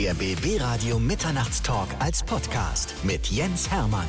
Der 0.00 0.14
BB 0.14 0.58
Radio 0.62 0.98
Mitternachtstalk 0.98 1.88
als 1.98 2.22
Podcast 2.22 2.94
mit 3.02 3.26
Jens 3.26 3.70
Hermann. 3.70 4.06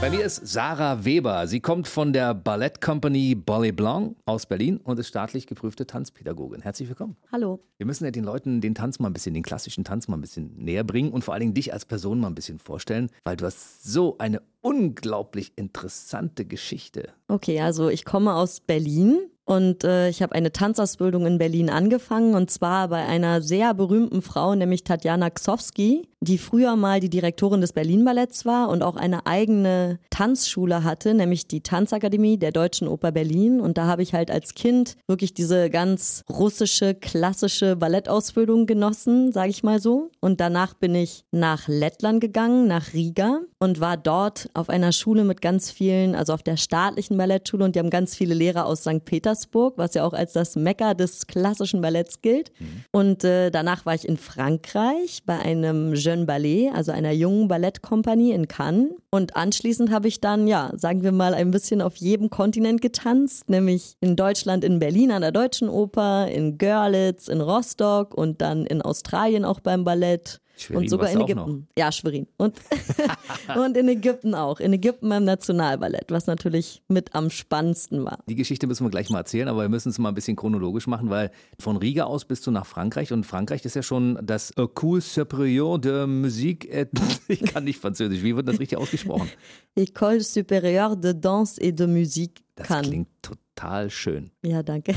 Bei 0.00 0.08
mir 0.08 0.24
ist 0.24 0.46
Sarah 0.46 1.04
Weber. 1.04 1.48
Sie 1.48 1.58
kommt 1.58 1.88
von 1.88 2.12
der 2.12 2.32
Ballett 2.32 2.80
Company 2.80 3.34
Bollet 3.34 3.74
Blanc 3.74 4.16
aus 4.24 4.46
Berlin 4.46 4.76
und 4.76 5.00
ist 5.00 5.08
staatlich 5.08 5.48
geprüfte 5.48 5.84
Tanzpädagogin. 5.84 6.62
Herzlich 6.62 6.88
willkommen. 6.88 7.16
Hallo. 7.32 7.58
Wir 7.78 7.86
müssen 7.86 8.04
ja 8.04 8.12
den 8.12 8.22
Leuten 8.22 8.60
den 8.60 8.76
Tanz 8.76 9.00
mal 9.00 9.10
ein 9.10 9.14
bisschen, 9.14 9.34
den 9.34 9.42
klassischen 9.42 9.82
Tanz 9.82 10.06
mal 10.06 10.16
ein 10.16 10.20
bisschen 10.20 10.54
näher 10.56 10.84
bringen 10.84 11.10
und 11.10 11.24
vor 11.24 11.34
allen 11.34 11.40
Dingen 11.40 11.54
dich 11.54 11.72
als 11.72 11.84
Person 11.84 12.20
mal 12.20 12.28
ein 12.28 12.36
bisschen 12.36 12.60
vorstellen, 12.60 13.10
weil 13.24 13.36
du 13.36 13.46
hast 13.46 13.82
so 13.82 14.16
eine 14.18 14.42
unglaublich 14.60 15.54
interessante 15.56 16.44
Geschichte. 16.44 17.08
Okay, 17.26 17.60
also 17.60 17.88
ich 17.88 18.04
komme 18.04 18.32
aus 18.32 18.60
Berlin 18.60 19.18
und 19.50 19.82
äh, 19.82 20.08
ich 20.08 20.22
habe 20.22 20.36
eine 20.36 20.52
Tanzausbildung 20.52 21.26
in 21.26 21.38
Berlin 21.38 21.70
angefangen 21.70 22.36
und 22.36 22.52
zwar 22.52 22.86
bei 22.86 23.04
einer 23.04 23.42
sehr 23.42 23.74
berühmten 23.74 24.22
Frau, 24.22 24.54
nämlich 24.54 24.84
Tatjana 24.84 25.28
Ksowski, 25.28 26.06
die 26.22 26.38
früher 26.38 26.76
mal 26.76 27.00
die 27.00 27.08
Direktorin 27.08 27.62
des 27.62 27.72
Berlin 27.72 28.04
Balletts 28.04 28.44
war 28.44 28.68
und 28.68 28.82
auch 28.82 28.96
eine 28.96 29.26
eigene 29.26 29.98
Tanzschule 30.10 30.84
hatte, 30.84 31.14
nämlich 31.14 31.48
die 31.48 31.62
Tanzakademie 31.62 32.36
der 32.36 32.52
Deutschen 32.52 32.88
Oper 32.88 33.10
Berlin. 33.10 33.58
Und 33.58 33.78
da 33.78 33.86
habe 33.86 34.02
ich 34.02 34.12
halt 34.12 34.30
als 34.30 34.54
Kind 34.54 34.96
wirklich 35.08 35.32
diese 35.32 35.70
ganz 35.70 36.22
russische, 36.28 36.94
klassische 36.94 37.74
Ballettausbildung 37.74 38.66
genossen, 38.66 39.32
sage 39.32 39.48
ich 39.48 39.62
mal 39.62 39.80
so. 39.80 40.10
Und 40.20 40.40
danach 40.40 40.74
bin 40.74 40.94
ich 40.94 41.24
nach 41.32 41.68
Lettland 41.68 42.20
gegangen, 42.20 42.66
nach 42.66 42.92
Riga 42.92 43.40
und 43.58 43.80
war 43.80 43.96
dort 43.96 44.50
auf 44.52 44.68
einer 44.68 44.92
Schule 44.92 45.24
mit 45.24 45.40
ganz 45.40 45.70
vielen, 45.70 46.14
also 46.14 46.34
auf 46.34 46.42
der 46.42 46.58
staatlichen 46.58 47.16
Ballettschule 47.16 47.64
und 47.64 47.74
die 47.74 47.78
haben 47.78 47.90
ganz 47.90 48.14
viele 48.14 48.34
Lehrer 48.34 48.66
aus 48.66 48.82
St. 48.82 49.06
Petersburg, 49.06 49.39
was 49.76 49.94
ja 49.94 50.04
auch 50.04 50.12
als 50.12 50.32
das 50.32 50.56
Mekka 50.56 50.94
des 50.94 51.26
klassischen 51.26 51.80
Balletts 51.80 52.22
gilt. 52.22 52.50
Mhm. 52.58 52.66
Und 52.92 53.24
äh, 53.24 53.50
danach 53.50 53.86
war 53.86 53.94
ich 53.94 54.08
in 54.08 54.16
Frankreich 54.16 55.22
bei 55.24 55.38
einem 55.38 55.94
Jeune 55.94 56.26
Ballet, 56.26 56.70
also 56.74 56.92
einer 56.92 57.12
jungen 57.12 57.48
Ballettkompanie 57.48 58.32
in 58.32 58.48
Cannes. 58.48 58.90
Und 59.10 59.36
anschließend 59.36 59.90
habe 59.90 60.08
ich 60.08 60.20
dann, 60.20 60.46
ja, 60.46 60.72
sagen 60.76 61.02
wir 61.02 61.12
mal, 61.12 61.34
ein 61.34 61.50
bisschen 61.50 61.82
auf 61.82 61.96
jedem 61.96 62.30
Kontinent 62.30 62.80
getanzt, 62.80 63.50
nämlich 63.50 63.96
in 64.00 64.16
Deutschland, 64.16 64.64
in 64.64 64.78
Berlin 64.78 65.12
an 65.12 65.22
der 65.22 65.32
Deutschen 65.32 65.68
Oper, 65.68 66.28
in 66.28 66.58
Görlitz, 66.58 67.28
in 67.28 67.40
Rostock 67.40 68.14
und 68.14 68.40
dann 68.40 68.66
in 68.66 68.82
Australien 68.82 69.44
auch 69.44 69.60
beim 69.60 69.84
Ballett. 69.84 70.40
Schwerin 70.60 70.82
und 70.82 70.90
sogar 70.90 71.10
in 71.10 71.20
Ägypten. 71.20 71.68
Ja, 71.76 71.90
Schwerin. 71.90 72.26
Und, 72.36 72.58
und 73.56 73.76
in 73.76 73.88
Ägypten 73.88 74.34
auch. 74.34 74.60
In 74.60 74.72
Ägypten 74.72 75.08
beim 75.08 75.24
Nationalballett, 75.24 76.10
was 76.10 76.26
natürlich 76.26 76.82
mit 76.88 77.14
am 77.14 77.30
spannendsten 77.30 78.04
war. 78.04 78.18
Die 78.28 78.34
Geschichte 78.34 78.66
müssen 78.66 78.84
wir 78.84 78.90
gleich 78.90 79.10
mal 79.10 79.18
erzählen, 79.18 79.48
aber 79.48 79.62
wir 79.62 79.68
müssen 79.68 79.88
es 79.88 79.98
mal 79.98 80.10
ein 80.10 80.14
bisschen 80.14 80.36
chronologisch 80.36 80.86
machen, 80.86 81.10
weil 81.10 81.30
von 81.58 81.76
Riga 81.76 82.04
aus 82.04 82.24
bist 82.24 82.46
du 82.46 82.50
nach 82.50 82.66
Frankreich 82.66 83.12
und 83.12 83.24
Frankreich 83.24 83.64
ist 83.64 83.74
ja 83.74 83.82
schon 83.82 84.18
das 84.22 84.56
École 84.56 85.00
Supérieure 85.00 85.78
de 85.78 86.06
Musique 86.06 86.68
et 86.70 86.90
ich 87.28 87.42
kann 87.42 87.64
nicht 87.64 87.80
Französisch. 87.80 88.22
Wie 88.22 88.36
wird 88.36 88.48
das 88.48 88.60
richtig 88.60 88.78
ausgesprochen? 88.78 89.30
École 89.76 90.20
Supérieure 90.20 90.96
de 90.96 91.14
Danse 91.14 91.60
et 91.60 91.78
de 91.78 91.86
Musique. 91.86 92.42
Das 92.56 92.66
kann. 92.66 92.84
klingt 92.84 93.08
total 93.22 93.49
schön. 93.88 94.30
Ja, 94.42 94.62
danke. 94.62 94.94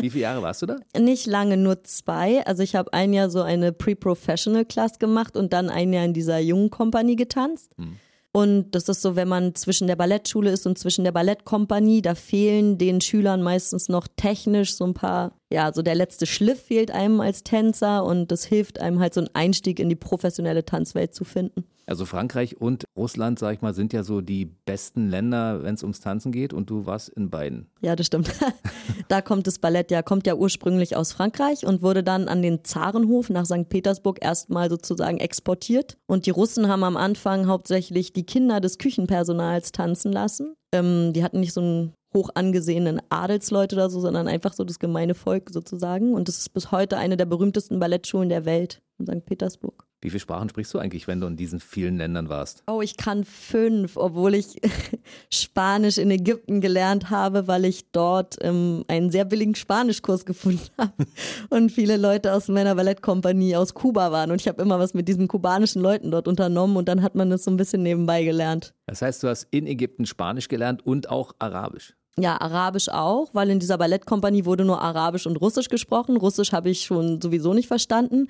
Wie 0.00 0.10
viele 0.10 0.22
Jahre 0.22 0.42
warst 0.42 0.62
du 0.62 0.66
da? 0.66 0.76
Nicht 0.98 1.26
lange, 1.26 1.56
nur 1.56 1.84
zwei. 1.84 2.44
Also 2.46 2.62
ich 2.62 2.74
habe 2.74 2.92
ein 2.92 3.12
Jahr 3.12 3.30
so 3.30 3.42
eine 3.42 3.72
Pre-Professional 3.72 4.64
Class 4.64 4.98
gemacht 4.98 5.36
und 5.36 5.52
dann 5.52 5.68
ein 5.68 5.92
Jahr 5.92 6.04
in 6.04 6.14
dieser 6.14 6.38
jungen 6.38 6.70
Kompanie 6.70 7.16
getanzt. 7.16 7.72
Hm. 7.76 7.96
Und 8.32 8.70
das 8.72 8.88
ist 8.88 9.02
so, 9.02 9.16
wenn 9.16 9.28
man 9.28 9.54
zwischen 9.56 9.88
der 9.88 9.96
Ballettschule 9.96 10.50
ist 10.50 10.66
und 10.66 10.78
zwischen 10.78 11.04
der 11.04 11.12
Ballettkompanie, 11.12 12.00
da 12.00 12.14
fehlen 12.14 12.78
den 12.78 13.00
Schülern 13.00 13.42
meistens 13.42 13.88
noch 13.88 14.06
technisch 14.16 14.76
so 14.76 14.84
ein 14.84 14.94
paar, 14.94 15.32
ja, 15.52 15.72
so 15.72 15.82
der 15.82 15.94
letzte 15.94 16.26
Schliff 16.26 16.62
fehlt 16.62 16.90
einem 16.90 17.20
als 17.20 17.42
Tänzer 17.42 18.04
und 18.04 18.30
das 18.30 18.44
hilft 18.44 18.80
einem 18.80 19.00
halt 19.00 19.14
so 19.14 19.20
einen 19.20 19.30
Einstieg 19.34 19.80
in 19.80 19.88
die 19.88 19.96
professionelle 19.96 20.64
Tanzwelt 20.64 21.14
zu 21.14 21.24
finden. 21.24 21.64
Also 21.86 22.06
Frankreich 22.06 22.60
und 22.60 22.84
Russland, 22.96 23.40
sag 23.40 23.54
ich 23.54 23.62
mal, 23.62 23.74
sind 23.74 23.92
ja 23.92 24.04
so 24.04 24.20
die 24.20 24.44
besten 24.44 25.08
Länder, 25.08 25.64
wenn 25.64 25.74
es 25.74 25.82
ums 25.82 25.98
Tanzen 25.98 26.30
geht 26.30 26.52
und 26.52 26.70
du 26.70 26.86
warst 26.86 27.08
in 27.08 27.30
beiden. 27.30 27.68
Ja, 27.80 27.96
das 27.96 28.06
stimmt. 28.06 28.30
da 29.08 29.20
kommt 29.20 29.48
das 29.48 29.58
Ballett 29.58 29.90
ja, 29.90 30.02
kommt 30.02 30.28
ja 30.28 30.36
ursprünglich 30.36 30.94
aus 30.94 31.12
Frankreich 31.12 31.66
und 31.66 31.82
wurde 31.82 32.04
dann 32.04 32.28
an 32.28 32.42
den 32.42 32.62
Zarenhof 32.62 33.28
nach 33.28 33.44
St. 33.44 33.68
Petersburg 33.68 34.18
erstmal 34.22 34.70
sozusagen 34.70 35.18
exportiert. 35.18 35.98
Und 36.06 36.26
die 36.26 36.30
Russen 36.30 36.68
haben 36.68 36.84
am 36.84 36.96
Anfang 36.96 37.48
hauptsächlich 37.48 38.12
die 38.12 38.24
Kinder 38.24 38.60
des 38.60 38.78
Küchenpersonals 38.78 39.72
tanzen 39.72 40.12
lassen. 40.12 40.54
Ähm, 40.72 41.12
die 41.12 41.24
hatten 41.24 41.40
nicht 41.40 41.52
so 41.52 41.60
einen 41.60 41.94
hoch 42.12 42.30
angesehenen 42.34 43.00
Adelsleute 43.08 43.76
oder 43.76 43.90
so, 43.90 44.00
sondern 44.00 44.28
einfach 44.28 44.52
so 44.52 44.64
das 44.64 44.78
gemeine 44.78 45.14
Volk 45.14 45.50
sozusagen. 45.50 46.14
Und 46.14 46.28
das 46.28 46.38
ist 46.38 46.52
bis 46.52 46.72
heute 46.72 46.98
eine 46.98 47.16
der 47.16 47.26
berühmtesten 47.26 47.78
Ballettschulen 47.78 48.28
der 48.28 48.44
Welt 48.44 48.82
in 48.98 49.06
St. 49.06 49.24
Petersburg. 49.24 49.86
Wie 50.02 50.08
viele 50.08 50.20
Sprachen 50.20 50.48
sprichst 50.48 50.72
du 50.72 50.78
eigentlich, 50.78 51.08
wenn 51.08 51.20
du 51.20 51.26
in 51.26 51.36
diesen 51.36 51.60
vielen 51.60 51.98
Ländern 51.98 52.30
warst? 52.30 52.62
Oh, 52.66 52.80
ich 52.80 52.96
kann 52.96 53.24
fünf, 53.24 53.98
obwohl 53.98 54.34
ich 54.34 54.56
Spanisch 55.30 55.98
in 55.98 56.10
Ägypten 56.10 56.62
gelernt 56.62 57.10
habe, 57.10 57.46
weil 57.48 57.66
ich 57.66 57.90
dort 57.92 58.38
ähm, 58.40 58.82
einen 58.88 59.10
sehr 59.10 59.26
billigen 59.26 59.54
Spanischkurs 59.54 60.24
gefunden 60.24 60.70
habe 60.78 61.06
und 61.50 61.70
viele 61.70 61.98
Leute 61.98 62.32
aus 62.32 62.48
meiner 62.48 62.74
Ballettkompanie 62.76 63.56
aus 63.56 63.74
Kuba 63.74 64.10
waren 64.10 64.30
und 64.30 64.40
ich 64.40 64.48
habe 64.48 64.62
immer 64.62 64.78
was 64.78 64.94
mit 64.94 65.06
diesen 65.06 65.28
kubanischen 65.28 65.82
Leuten 65.82 66.10
dort 66.10 66.28
unternommen 66.28 66.78
und 66.78 66.88
dann 66.88 67.02
hat 67.02 67.14
man 67.14 67.28
das 67.28 67.44
so 67.44 67.50
ein 67.50 67.58
bisschen 67.58 67.82
nebenbei 67.82 68.24
gelernt. 68.24 68.72
Das 68.86 69.02
heißt, 69.02 69.22
du 69.22 69.28
hast 69.28 69.48
in 69.50 69.66
Ägypten 69.66 70.06
Spanisch 70.06 70.48
gelernt 70.48 70.84
und 70.86 71.10
auch 71.10 71.34
Arabisch. 71.38 71.94
Ja, 72.22 72.40
Arabisch 72.40 72.88
auch, 72.88 73.30
weil 73.32 73.50
in 73.50 73.60
dieser 73.60 73.78
Ballettkompanie 73.78 74.44
wurde 74.44 74.64
nur 74.64 74.80
Arabisch 74.80 75.26
und 75.26 75.36
Russisch 75.36 75.68
gesprochen. 75.68 76.16
Russisch 76.16 76.52
habe 76.52 76.70
ich 76.70 76.82
schon 76.82 77.20
sowieso 77.20 77.54
nicht 77.54 77.68
verstanden. 77.68 78.28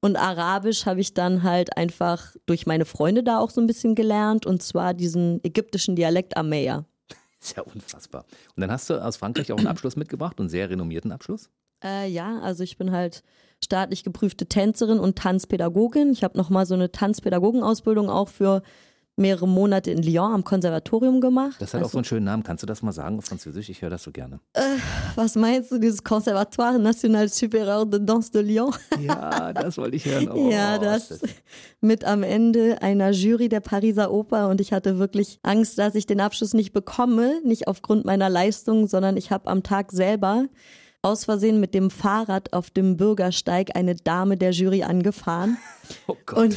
Und 0.00 0.16
Arabisch 0.16 0.86
habe 0.86 1.00
ich 1.00 1.12
dann 1.14 1.42
halt 1.42 1.76
einfach 1.76 2.34
durch 2.46 2.66
meine 2.66 2.86
Freunde 2.86 3.22
da 3.22 3.38
auch 3.38 3.50
so 3.50 3.60
ein 3.60 3.66
bisschen 3.66 3.94
gelernt 3.94 4.46
und 4.46 4.62
zwar 4.62 4.94
diesen 4.94 5.44
ägyptischen 5.44 5.94
Dialekt 5.94 6.36
Ameya. 6.36 6.86
Ist 7.40 7.56
ja 7.56 7.62
unfassbar. 7.62 8.24
Und 8.56 8.62
dann 8.62 8.70
hast 8.70 8.88
du 8.88 8.94
aus 9.02 9.16
Frankreich 9.16 9.52
auch 9.52 9.58
einen 9.58 9.66
Abschluss 9.66 9.96
mitgebracht, 9.96 10.38
einen 10.38 10.48
sehr 10.48 10.70
renommierten 10.70 11.12
Abschluss? 11.12 11.50
Äh, 11.82 12.08
ja, 12.08 12.38
also 12.40 12.62
ich 12.62 12.76
bin 12.76 12.92
halt 12.92 13.22
staatlich 13.62 14.04
geprüfte 14.04 14.46
Tänzerin 14.46 14.98
und 14.98 15.16
Tanzpädagogin. 15.16 16.12
Ich 16.12 16.24
habe 16.24 16.36
nochmal 16.36 16.66
so 16.66 16.74
eine 16.74 16.92
Tanzpädagogenausbildung 16.92 18.08
auch 18.08 18.28
für 18.28 18.62
mehrere 19.16 19.46
Monate 19.46 19.90
in 19.90 20.02
Lyon 20.02 20.32
am 20.32 20.44
Konservatorium 20.44 21.20
gemacht. 21.20 21.56
Das 21.58 21.74
hat 21.74 21.80
also, 21.80 21.86
auch 21.86 21.92
so 21.92 21.98
einen 21.98 22.04
schönen 22.04 22.24
Namen. 22.24 22.42
Kannst 22.42 22.62
du 22.62 22.66
das 22.66 22.82
mal 22.82 22.92
sagen 22.92 23.18
auf 23.18 23.26
Französisch? 23.26 23.68
Ich 23.68 23.82
höre 23.82 23.90
das 23.90 24.02
so 24.02 24.10
gerne. 24.10 24.40
Äh, 24.54 24.60
was 25.14 25.36
meinst 25.36 25.70
du, 25.72 25.78
dieses 25.78 26.02
Conservatoire 26.02 26.78
National 26.78 27.26
Supérieur 27.26 27.84
de 27.84 28.00
Danse 28.02 28.30
de 28.32 28.42
Lyon? 28.42 28.74
Ja, 29.00 29.52
das 29.52 29.78
wollte 29.78 29.96
ich 29.96 30.04
hören. 30.04 30.28
Oh, 30.30 30.50
ja, 30.50 30.78
das, 30.78 31.08
das 31.08 31.20
mit 31.80 32.04
am 32.04 32.22
Ende 32.22 32.82
einer 32.82 33.10
Jury 33.10 33.48
der 33.48 33.60
Pariser 33.60 34.12
Oper 34.12 34.48
und 34.48 34.60
ich 34.60 34.72
hatte 34.72 34.98
wirklich 34.98 35.40
Angst, 35.42 35.78
dass 35.78 35.94
ich 35.94 36.06
den 36.06 36.20
Abschluss 36.20 36.54
nicht 36.54 36.72
bekomme, 36.72 37.40
nicht 37.44 37.66
aufgrund 37.66 38.04
meiner 38.04 38.28
Leistung, 38.28 38.86
sondern 38.86 39.16
ich 39.16 39.30
habe 39.30 39.48
am 39.50 39.62
Tag 39.62 39.90
selber 39.92 40.46
aus 41.02 41.24
Versehen 41.24 41.60
mit 41.60 41.74
dem 41.74 41.90
Fahrrad 41.90 42.52
auf 42.52 42.70
dem 42.70 42.96
Bürgersteig 42.96 43.74
eine 43.74 43.94
Dame 43.94 44.36
der 44.36 44.50
Jury 44.52 44.82
angefahren. 44.82 45.56
Oh 46.06 46.16
Gott. 46.24 46.38
Und, 46.38 46.56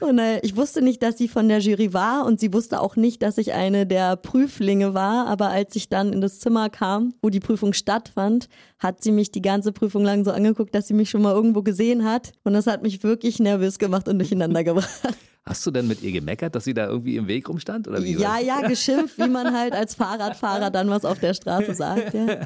und 0.00 0.18
äh, 0.18 0.40
ich 0.40 0.56
wusste 0.56 0.82
nicht, 0.82 1.00
dass 1.00 1.16
sie 1.16 1.28
von 1.28 1.48
der 1.48 1.60
Jury 1.60 1.92
war 1.92 2.26
und 2.26 2.40
sie 2.40 2.52
wusste 2.52 2.80
auch 2.80 2.96
nicht, 2.96 3.22
dass 3.22 3.38
ich 3.38 3.52
eine 3.52 3.86
der 3.86 4.16
Prüflinge 4.16 4.94
war. 4.94 5.28
Aber 5.28 5.50
als 5.50 5.76
ich 5.76 5.88
dann 5.88 6.12
in 6.12 6.20
das 6.20 6.40
Zimmer 6.40 6.68
kam, 6.68 7.14
wo 7.22 7.30
die 7.30 7.38
Prüfung 7.38 7.72
stattfand, 7.72 8.48
hat 8.80 9.00
sie 9.00 9.12
mich 9.12 9.30
die 9.30 9.42
ganze 9.42 9.70
Prüfung 9.70 10.02
lang 10.02 10.24
so 10.24 10.32
angeguckt, 10.32 10.74
dass 10.74 10.88
sie 10.88 10.94
mich 10.94 11.08
schon 11.08 11.22
mal 11.22 11.32
irgendwo 11.32 11.62
gesehen 11.62 12.04
hat. 12.04 12.32
Und 12.42 12.54
das 12.54 12.66
hat 12.66 12.82
mich 12.82 13.04
wirklich 13.04 13.38
nervös 13.38 13.78
gemacht 13.78 14.08
und 14.08 14.18
durcheinander 14.18 14.64
gebracht. 14.64 14.90
Hast 15.44 15.64
du 15.64 15.70
denn 15.70 15.86
mit 15.86 16.02
ihr 16.02 16.10
gemeckert, 16.10 16.56
dass 16.56 16.64
sie 16.64 16.74
da 16.74 16.88
irgendwie 16.88 17.14
im 17.18 17.28
Weg 17.28 17.48
rumstand? 17.48 17.86
Oder 17.86 18.02
wie 18.02 18.16
ja, 18.16 18.40
ja, 18.40 18.60
geschimpft, 18.62 19.18
wie 19.18 19.28
man 19.28 19.56
halt 19.56 19.72
als 19.72 19.94
Fahrradfahrer 19.94 20.70
dann 20.70 20.90
was 20.90 21.04
auf 21.04 21.20
der 21.20 21.34
Straße 21.34 21.74
sagt. 21.74 22.12
Ja. 22.12 22.40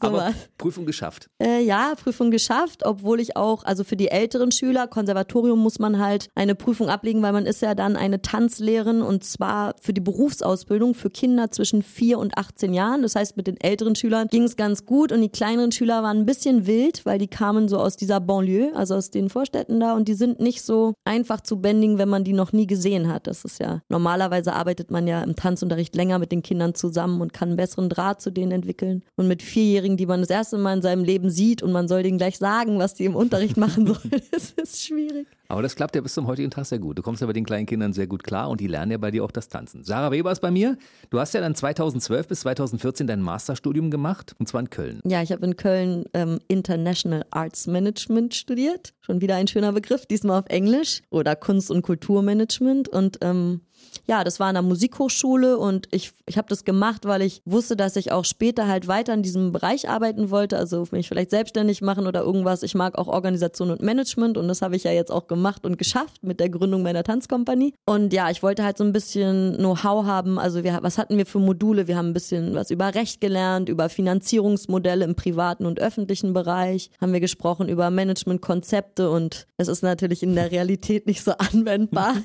Aber 0.00 0.34
Prüfung 0.58 0.86
geschafft. 0.86 1.28
Äh, 1.42 1.62
ja, 1.62 1.94
Prüfung 1.96 2.30
geschafft, 2.30 2.84
obwohl 2.84 3.20
ich 3.20 3.36
auch, 3.36 3.64
also 3.64 3.84
für 3.84 3.96
die 3.96 4.08
älteren 4.08 4.52
Schüler, 4.52 4.86
Konservatorium 4.86 5.58
muss 5.58 5.78
man 5.78 5.98
halt 5.98 6.28
eine 6.34 6.54
Prüfung 6.54 6.88
ablegen, 6.88 7.22
weil 7.22 7.32
man 7.32 7.46
ist 7.46 7.62
ja 7.62 7.74
dann 7.74 7.96
eine 7.96 8.22
Tanzlehrerin 8.22 9.02
und 9.02 9.24
zwar 9.24 9.74
für 9.80 9.92
die 9.92 10.00
Berufsausbildung 10.00 10.94
für 10.94 11.10
Kinder 11.10 11.50
zwischen 11.50 11.82
4 11.82 12.18
und 12.18 12.36
18 12.36 12.74
Jahren. 12.74 13.02
Das 13.02 13.14
heißt, 13.14 13.36
mit 13.36 13.46
den 13.46 13.60
älteren 13.60 13.94
Schülern 13.94 14.28
ging 14.28 14.44
es 14.44 14.56
ganz 14.56 14.84
gut 14.84 15.12
und 15.12 15.20
die 15.20 15.28
kleineren 15.28 15.72
Schüler 15.72 16.02
waren 16.02 16.18
ein 16.18 16.26
bisschen 16.26 16.66
wild, 16.66 17.06
weil 17.06 17.18
die 17.18 17.28
kamen 17.28 17.68
so 17.68 17.78
aus 17.78 17.96
dieser 17.96 18.20
Banlieue, 18.20 18.74
also 18.74 18.94
aus 18.94 19.10
den 19.10 19.28
Vorstädten 19.28 19.80
da 19.80 19.94
und 19.94 20.08
die 20.08 20.14
sind 20.14 20.40
nicht 20.40 20.62
so 20.62 20.94
einfach 21.04 21.40
zu 21.40 21.60
bändigen, 21.60 21.98
wenn 21.98 22.08
man 22.08 22.24
die 22.24 22.32
noch 22.32 22.52
nie 22.52 22.66
gesehen 22.66 23.08
hat. 23.08 23.26
Das 23.26 23.44
ist 23.44 23.60
ja, 23.60 23.82
normalerweise 23.88 24.52
arbeitet 24.52 24.90
man 24.90 25.06
ja 25.06 25.22
im 25.22 25.36
Tanzunterricht 25.36 25.94
länger 25.94 26.18
mit 26.18 26.32
den 26.32 26.42
Kindern 26.42 26.74
zusammen 26.74 27.20
und 27.20 27.32
kann 27.32 27.50
einen 27.50 27.56
besseren 27.56 27.88
Draht 27.88 28.20
zu 28.20 28.30
denen 28.30 28.52
entwickeln. 28.52 29.02
Und 29.16 29.28
mit 29.28 29.42
vier 29.42 29.59
Vierjährigen, 29.60 29.98
die 29.98 30.06
man 30.06 30.20
das 30.20 30.30
erste 30.30 30.56
Mal 30.56 30.76
in 30.76 30.82
seinem 30.82 31.04
Leben 31.04 31.28
sieht 31.28 31.62
und 31.62 31.70
man 31.70 31.86
soll 31.86 32.02
denen 32.02 32.16
gleich 32.16 32.38
sagen, 32.38 32.78
was 32.78 32.94
die 32.94 33.04
im 33.04 33.14
Unterricht 33.14 33.58
machen 33.58 33.86
sollen. 33.86 34.22
Das 34.30 34.52
ist 34.52 34.82
schwierig. 34.82 35.26
Aber 35.48 35.60
das 35.60 35.76
klappt 35.76 35.94
ja 35.96 36.00
bis 36.00 36.14
zum 36.14 36.26
heutigen 36.26 36.50
Tag 36.50 36.64
sehr 36.64 36.78
gut. 36.78 36.96
Du 36.96 37.02
kommst 37.02 37.20
ja 37.20 37.26
bei 37.26 37.34
den 37.34 37.44
kleinen 37.44 37.66
Kindern 37.66 37.92
sehr 37.92 38.06
gut 38.06 38.22
klar 38.22 38.48
und 38.48 38.60
die 38.60 38.68
lernen 38.68 38.92
ja 38.92 38.98
bei 38.98 39.10
dir 39.10 39.22
auch 39.22 39.32
das 39.32 39.48
Tanzen. 39.48 39.84
Sarah 39.84 40.12
Weber 40.12 40.32
ist 40.32 40.40
bei 40.40 40.50
mir. 40.50 40.78
Du 41.10 41.20
hast 41.20 41.34
ja 41.34 41.40
dann 41.42 41.54
2012 41.54 42.28
bis 42.28 42.40
2014 42.40 43.06
dein 43.06 43.20
Masterstudium 43.20 43.90
gemacht 43.90 44.34
und 44.38 44.48
zwar 44.48 44.62
in 44.62 44.70
Köln. 44.70 45.00
Ja, 45.04 45.20
ich 45.22 45.30
habe 45.30 45.44
in 45.44 45.56
Köln 45.56 46.04
ähm, 46.14 46.38
International 46.48 47.26
Arts 47.30 47.66
Management 47.66 48.34
studiert. 48.34 48.94
Schon 49.00 49.20
wieder 49.20 49.34
ein 49.34 49.46
schöner 49.46 49.72
Begriff, 49.72 50.06
diesmal 50.06 50.38
auf 50.38 50.46
Englisch. 50.48 51.02
Oder 51.10 51.36
Kunst- 51.36 51.70
und 51.70 51.82
Kulturmanagement. 51.82 52.88
Und 52.88 53.18
ähm, 53.20 53.60
ja, 54.06 54.24
das 54.24 54.40
war 54.40 54.48
an 54.48 54.54
der 54.54 54.62
Musikhochschule 54.62 55.58
und 55.58 55.88
ich, 55.90 56.12
ich 56.26 56.38
habe 56.38 56.48
das 56.48 56.64
gemacht, 56.64 57.04
weil 57.04 57.22
ich 57.22 57.42
wusste, 57.44 57.76
dass 57.76 57.96
ich 57.96 58.12
auch 58.12 58.24
später 58.24 58.66
halt 58.66 58.88
weiter 58.88 59.14
in 59.14 59.22
diesem 59.22 59.52
Bereich 59.52 59.88
arbeiten 59.88 60.30
wollte, 60.30 60.56
also 60.56 60.86
mich 60.90 61.08
vielleicht 61.08 61.30
selbstständig 61.30 61.82
machen 61.82 62.06
oder 62.06 62.22
irgendwas. 62.22 62.62
Ich 62.62 62.74
mag 62.74 62.98
auch 62.98 63.08
Organisation 63.08 63.70
und 63.70 63.82
Management 63.82 64.36
und 64.38 64.48
das 64.48 64.62
habe 64.62 64.76
ich 64.76 64.84
ja 64.84 64.92
jetzt 64.92 65.10
auch 65.10 65.26
gemacht 65.26 65.64
und 65.64 65.78
geschafft 65.78 66.22
mit 66.22 66.40
der 66.40 66.48
Gründung 66.48 66.82
meiner 66.82 67.04
Tanzkompanie. 67.04 67.74
Und 67.86 68.12
ja, 68.12 68.30
ich 68.30 68.42
wollte 68.42 68.64
halt 68.64 68.78
so 68.78 68.84
ein 68.84 68.92
bisschen 68.92 69.56
Know-how 69.56 70.04
haben. 70.04 70.38
Also 70.38 70.64
wir, 70.64 70.78
was 70.82 70.98
hatten 70.98 71.16
wir 71.16 71.26
für 71.26 71.38
Module? 71.38 71.86
Wir 71.86 71.96
haben 71.96 72.10
ein 72.10 72.14
bisschen 72.14 72.54
was 72.54 72.70
über 72.70 72.94
Recht 72.94 73.20
gelernt, 73.20 73.68
über 73.68 73.88
Finanzierungsmodelle 73.88 75.04
im 75.04 75.14
privaten 75.14 75.66
und 75.66 75.80
öffentlichen 75.80 76.32
Bereich, 76.32 76.90
haben 77.00 77.12
wir 77.12 77.20
gesprochen 77.20 77.68
über 77.68 77.90
Managementkonzepte 77.90 79.10
und 79.10 79.46
es 79.56 79.68
ist 79.68 79.82
natürlich 79.82 80.22
in 80.22 80.34
der 80.34 80.50
Realität 80.50 81.06
nicht 81.06 81.22
so 81.22 81.32
anwendbar, 81.38 82.16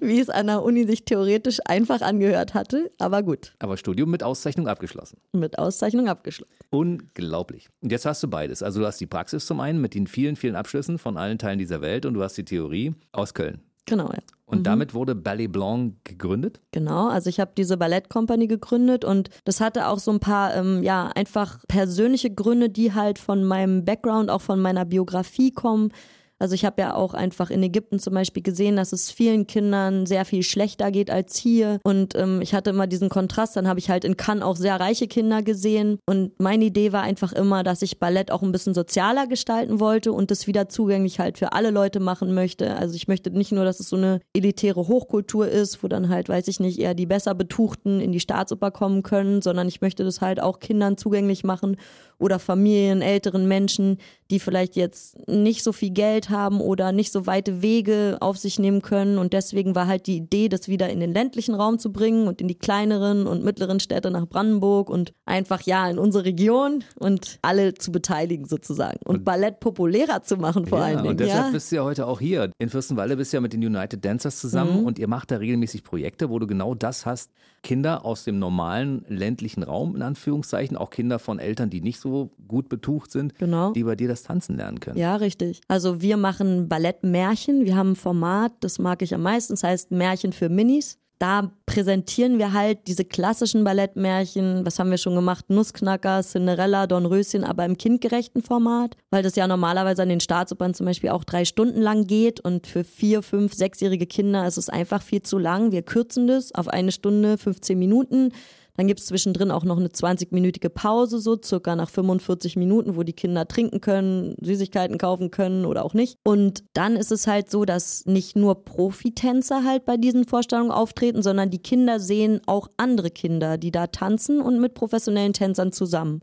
wie 0.00 0.20
es 0.20 0.28
an 0.28 0.46
der 0.46 0.62
Uni 0.62 0.86
sich 0.90 1.04
theoretisch 1.04 1.58
einfach 1.64 2.00
angehört 2.00 2.54
hatte, 2.54 2.90
aber 2.98 3.22
gut. 3.22 3.54
Aber 3.58 3.76
Studium 3.76 4.10
mit 4.10 4.22
Auszeichnung 4.22 4.68
abgeschlossen. 4.68 5.18
Mit 5.32 5.58
Auszeichnung 5.58 6.08
abgeschlossen. 6.08 6.52
Unglaublich. 6.70 7.68
Und 7.80 7.92
jetzt 7.92 8.04
hast 8.04 8.22
du 8.22 8.28
beides. 8.28 8.62
Also 8.62 8.80
du 8.80 8.86
hast 8.86 9.00
die 9.00 9.06
Praxis 9.06 9.46
zum 9.46 9.60
einen 9.60 9.80
mit 9.80 9.94
den 9.94 10.06
vielen, 10.06 10.36
vielen 10.36 10.56
Abschlüssen 10.56 10.98
von 10.98 11.16
allen 11.16 11.38
Teilen 11.38 11.58
dieser 11.58 11.80
Welt 11.80 12.06
und 12.06 12.14
du 12.14 12.22
hast 12.22 12.36
die 12.36 12.44
Theorie 12.44 12.94
aus 13.12 13.34
Köln. 13.34 13.60
Genau, 13.86 14.08
ja. 14.08 14.18
Und 14.46 14.58
mhm. 14.58 14.64
damit 14.64 14.94
wurde 14.94 15.14
Ballet 15.14 15.48
Blanc 15.48 15.94
gegründet? 16.04 16.60
Genau, 16.72 17.08
also 17.08 17.30
ich 17.30 17.40
habe 17.40 17.52
diese 17.56 17.76
Ballettkompanie 17.76 18.48
gegründet 18.48 19.04
und 19.04 19.30
das 19.44 19.60
hatte 19.60 19.88
auch 19.88 19.98
so 19.98 20.10
ein 20.10 20.20
paar, 20.20 20.54
ähm, 20.54 20.82
ja, 20.82 21.08
einfach 21.08 21.60
persönliche 21.68 22.30
Gründe, 22.32 22.68
die 22.68 22.92
halt 22.92 23.18
von 23.18 23.44
meinem 23.44 23.84
Background, 23.84 24.30
auch 24.30 24.40
von 24.40 24.60
meiner 24.60 24.84
Biografie 24.84 25.52
kommen. 25.52 25.92
Also 26.40 26.54
ich 26.54 26.64
habe 26.64 26.80
ja 26.80 26.94
auch 26.94 27.12
einfach 27.12 27.50
in 27.50 27.62
Ägypten 27.62 27.98
zum 27.98 28.14
Beispiel 28.14 28.42
gesehen, 28.42 28.76
dass 28.76 28.92
es 28.92 29.10
vielen 29.10 29.46
Kindern 29.46 30.06
sehr 30.06 30.24
viel 30.24 30.42
schlechter 30.42 30.90
geht 30.90 31.10
als 31.10 31.36
hier. 31.36 31.78
Und 31.84 32.14
ähm, 32.14 32.40
ich 32.40 32.54
hatte 32.54 32.70
immer 32.70 32.86
diesen 32.86 33.10
Kontrast. 33.10 33.56
Dann 33.56 33.68
habe 33.68 33.78
ich 33.78 33.90
halt 33.90 34.06
in 34.06 34.16
Cannes 34.16 34.42
auch 34.42 34.56
sehr 34.56 34.80
reiche 34.80 35.06
Kinder 35.06 35.42
gesehen. 35.42 35.98
Und 36.06 36.32
meine 36.40 36.64
Idee 36.64 36.92
war 36.92 37.02
einfach 37.02 37.34
immer, 37.34 37.62
dass 37.62 37.82
ich 37.82 37.98
Ballett 37.98 38.32
auch 38.32 38.42
ein 38.42 38.52
bisschen 38.52 38.72
sozialer 38.72 39.26
gestalten 39.26 39.80
wollte 39.80 40.12
und 40.12 40.30
das 40.30 40.46
wieder 40.46 40.70
zugänglich 40.70 41.20
halt 41.20 41.36
für 41.36 41.52
alle 41.52 41.70
Leute 41.70 42.00
machen 42.00 42.32
möchte. 42.32 42.74
Also 42.74 42.94
ich 42.94 43.06
möchte 43.06 43.30
nicht 43.30 43.52
nur, 43.52 43.66
dass 43.66 43.78
es 43.78 43.90
so 43.90 43.96
eine 43.96 44.20
elitäre 44.32 44.88
Hochkultur 44.88 45.46
ist, 45.46 45.82
wo 45.82 45.88
dann 45.88 46.08
halt, 46.08 46.30
weiß 46.30 46.48
ich 46.48 46.58
nicht, 46.58 46.78
eher 46.78 46.94
die 46.94 47.06
besser 47.06 47.34
Betuchten 47.34 48.00
in 48.00 48.12
die 48.12 48.20
Staatsoper 48.20 48.70
kommen 48.70 49.02
können, 49.02 49.42
sondern 49.42 49.68
ich 49.68 49.82
möchte 49.82 50.04
das 50.04 50.22
halt 50.22 50.40
auch 50.40 50.58
Kindern 50.58 50.96
zugänglich 50.96 51.44
machen 51.44 51.76
oder 52.18 52.38
Familien, 52.38 53.02
älteren 53.02 53.46
Menschen, 53.46 53.98
die 54.30 54.40
vielleicht 54.40 54.76
jetzt 54.76 55.28
nicht 55.28 55.62
so 55.62 55.72
viel 55.72 55.90
Geld 55.90 56.29
haben 56.30 56.60
oder 56.60 56.92
nicht 56.92 57.12
so 57.12 57.26
weite 57.26 57.62
Wege 57.62 58.18
auf 58.20 58.38
sich 58.38 58.58
nehmen 58.58 58.82
können. 58.82 59.18
Und 59.18 59.32
deswegen 59.32 59.74
war 59.74 59.86
halt 59.86 60.06
die 60.06 60.16
Idee, 60.16 60.48
das 60.48 60.68
wieder 60.68 60.88
in 60.88 61.00
den 61.00 61.12
ländlichen 61.12 61.54
Raum 61.54 61.78
zu 61.78 61.92
bringen 61.92 62.28
und 62.28 62.40
in 62.40 62.48
die 62.48 62.58
kleineren 62.58 63.26
und 63.26 63.44
mittleren 63.44 63.80
Städte 63.80 64.10
nach 64.10 64.26
Brandenburg 64.26 64.90
und 64.90 65.12
einfach 65.26 65.62
ja 65.62 65.88
in 65.88 65.98
unsere 65.98 66.24
Region 66.24 66.84
und 66.98 67.38
alle 67.42 67.74
zu 67.74 67.92
beteiligen 67.92 68.46
sozusagen 68.46 69.00
und, 69.04 69.18
und 69.18 69.24
Ballett 69.24 69.60
populärer 69.60 70.22
zu 70.22 70.36
machen 70.36 70.66
vor 70.66 70.78
ja, 70.78 70.84
allen 70.84 70.96
Dingen. 70.98 71.10
Und 71.10 71.20
deshalb 71.20 71.46
ja? 71.46 71.50
bist 71.50 71.70
du 71.70 71.76
ja 71.76 71.84
heute 71.84 72.06
auch 72.06 72.20
hier. 72.20 72.50
In 72.58 72.68
Fürstenwalde 72.68 73.16
bist 73.16 73.32
du 73.32 73.36
ja 73.36 73.40
mit 73.40 73.52
den 73.52 73.64
United 73.64 74.04
Dancers 74.04 74.38
zusammen 74.38 74.80
mhm. 74.80 74.86
und 74.86 74.98
ihr 74.98 75.08
macht 75.08 75.30
da 75.30 75.36
regelmäßig 75.36 75.84
Projekte, 75.84 76.30
wo 76.30 76.38
du 76.38 76.46
genau 76.46 76.74
das 76.74 77.06
hast. 77.06 77.30
Kinder 77.62 78.04
aus 78.06 78.24
dem 78.24 78.38
normalen 78.38 79.04
ländlichen 79.08 79.62
Raum, 79.62 79.94
in 79.94 80.02
Anführungszeichen, 80.02 80.76
auch 80.76 80.90
Kinder 80.90 81.18
von 81.18 81.38
Eltern, 81.38 81.68
die 81.68 81.82
nicht 81.82 82.00
so 82.00 82.30
gut 82.48 82.68
betucht 82.68 83.10
sind, 83.10 83.38
genau. 83.38 83.72
die 83.72 83.84
bei 83.84 83.96
dir 83.96 84.08
das 84.08 84.22
Tanzen 84.22 84.56
lernen 84.56 84.80
können. 84.80 84.98
Ja, 84.98 85.16
richtig. 85.16 85.60
Also 85.68 86.00
wir 86.00 86.16
machen 86.20 86.68
Ballettmärchen. 86.68 87.64
Wir 87.64 87.76
haben 87.76 87.92
ein 87.92 87.96
Format, 87.96 88.52
das 88.60 88.78
mag 88.78 89.02
ich 89.02 89.14
am 89.14 89.22
meisten, 89.22 89.54
das 89.54 89.62
heißt 89.62 89.90
Märchen 89.90 90.32
für 90.32 90.48
Minis. 90.48 90.98
Da 91.18 91.52
präsentieren 91.66 92.38
wir 92.38 92.54
halt 92.54 92.86
diese 92.86 93.04
klassischen 93.04 93.62
Ballettmärchen, 93.62 94.64
was 94.64 94.78
haben 94.78 94.90
wir 94.90 94.96
schon 94.96 95.14
gemacht, 95.14 95.50
Nussknacker, 95.50 96.22
Cinderella, 96.22 96.86
Dornröschen, 96.86 97.44
aber 97.44 97.66
im 97.66 97.76
kindgerechten 97.76 98.42
Format, 98.42 98.96
weil 99.10 99.22
das 99.22 99.36
ja 99.36 99.46
normalerweise 99.46 100.02
an 100.02 100.08
den 100.08 100.20
Staatsopern 100.20 100.72
zum 100.72 100.86
Beispiel 100.86 101.10
auch 101.10 101.24
drei 101.24 101.44
Stunden 101.44 101.82
lang 101.82 102.06
geht 102.06 102.40
und 102.40 102.66
für 102.66 102.84
vier, 102.84 103.22
fünf, 103.22 103.52
sechsjährige 103.52 104.06
Kinder 104.06 104.46
ist 104.46 104.56
es 104.56 104.70
einfach 104.70 105.02
viel 105.02 105.20
zu 105.20 105.36
lang. 105.36 105.72
Wir 105.72 105.82
kürzen 105.82 106.26
das 106.26 106.54
auf 106.54 106.68
eine 106.68 106.90
Stunde, 106.90 107.36
15 107.36 107.78
Minuten 107.78 108.32
dann 108.76 108.86
gibt 108.86 109.00
es 109.00 109.06
zwischendrin 109.06 109.50
auch 109.50 109.64
noch 109.64 109.78
eine 109.78 109.88
20-minütige 109.88 110.68
Pause, 110.68 111.18
so 111.18 111.38
circa 111.42 111.76
nach 111.76 111.90
45 111.90 112.56
Minuten, 112.56 112.96
wo 112.96 113.02
die 113.02 113.12
Kinder 113.12 113.46
trinken 113.46 113.80
können, 113.80 114.34
Süßigkeiten 114.40 114.98
kaufen 114.98 115.30
können 115.30 115.64
oder 115.64 115.84
auch 115.84 115.94
nicht. 115.94 116.18
Und 116.24 116.64
dann 116.72 116.96
ist 116.96 117.12
es 117.12 117.26
halt 117.26 117.50
so, 117.50 117.64
dass 117.64 118.06
nicht 118.06 118.36
nur 118.36 118.64
Profitänzer 118.64 119.64
halt 119.64 119.84
bei 119.84 119.96
diesen 119.96 120.24
Vorstellungen 120.24 120.70
auftreten, 120.70 121.22
sondern 121.22 121.50
die 121.50 121.62
Kinder 121.62 122.00
sehen 122.00 122.40
auch 122.46 122.68
andere 122.76 123.10
Kinder, 123.10 123.58
die 123.58 123.70
da 123.70 123.86
tanzen 123.88 124.40
und 124.40 124.60
mit 124.60 124.74
professionellen 124.74 125.32
Tänzern 125.32 125.72
zusammen. 125.72 126.20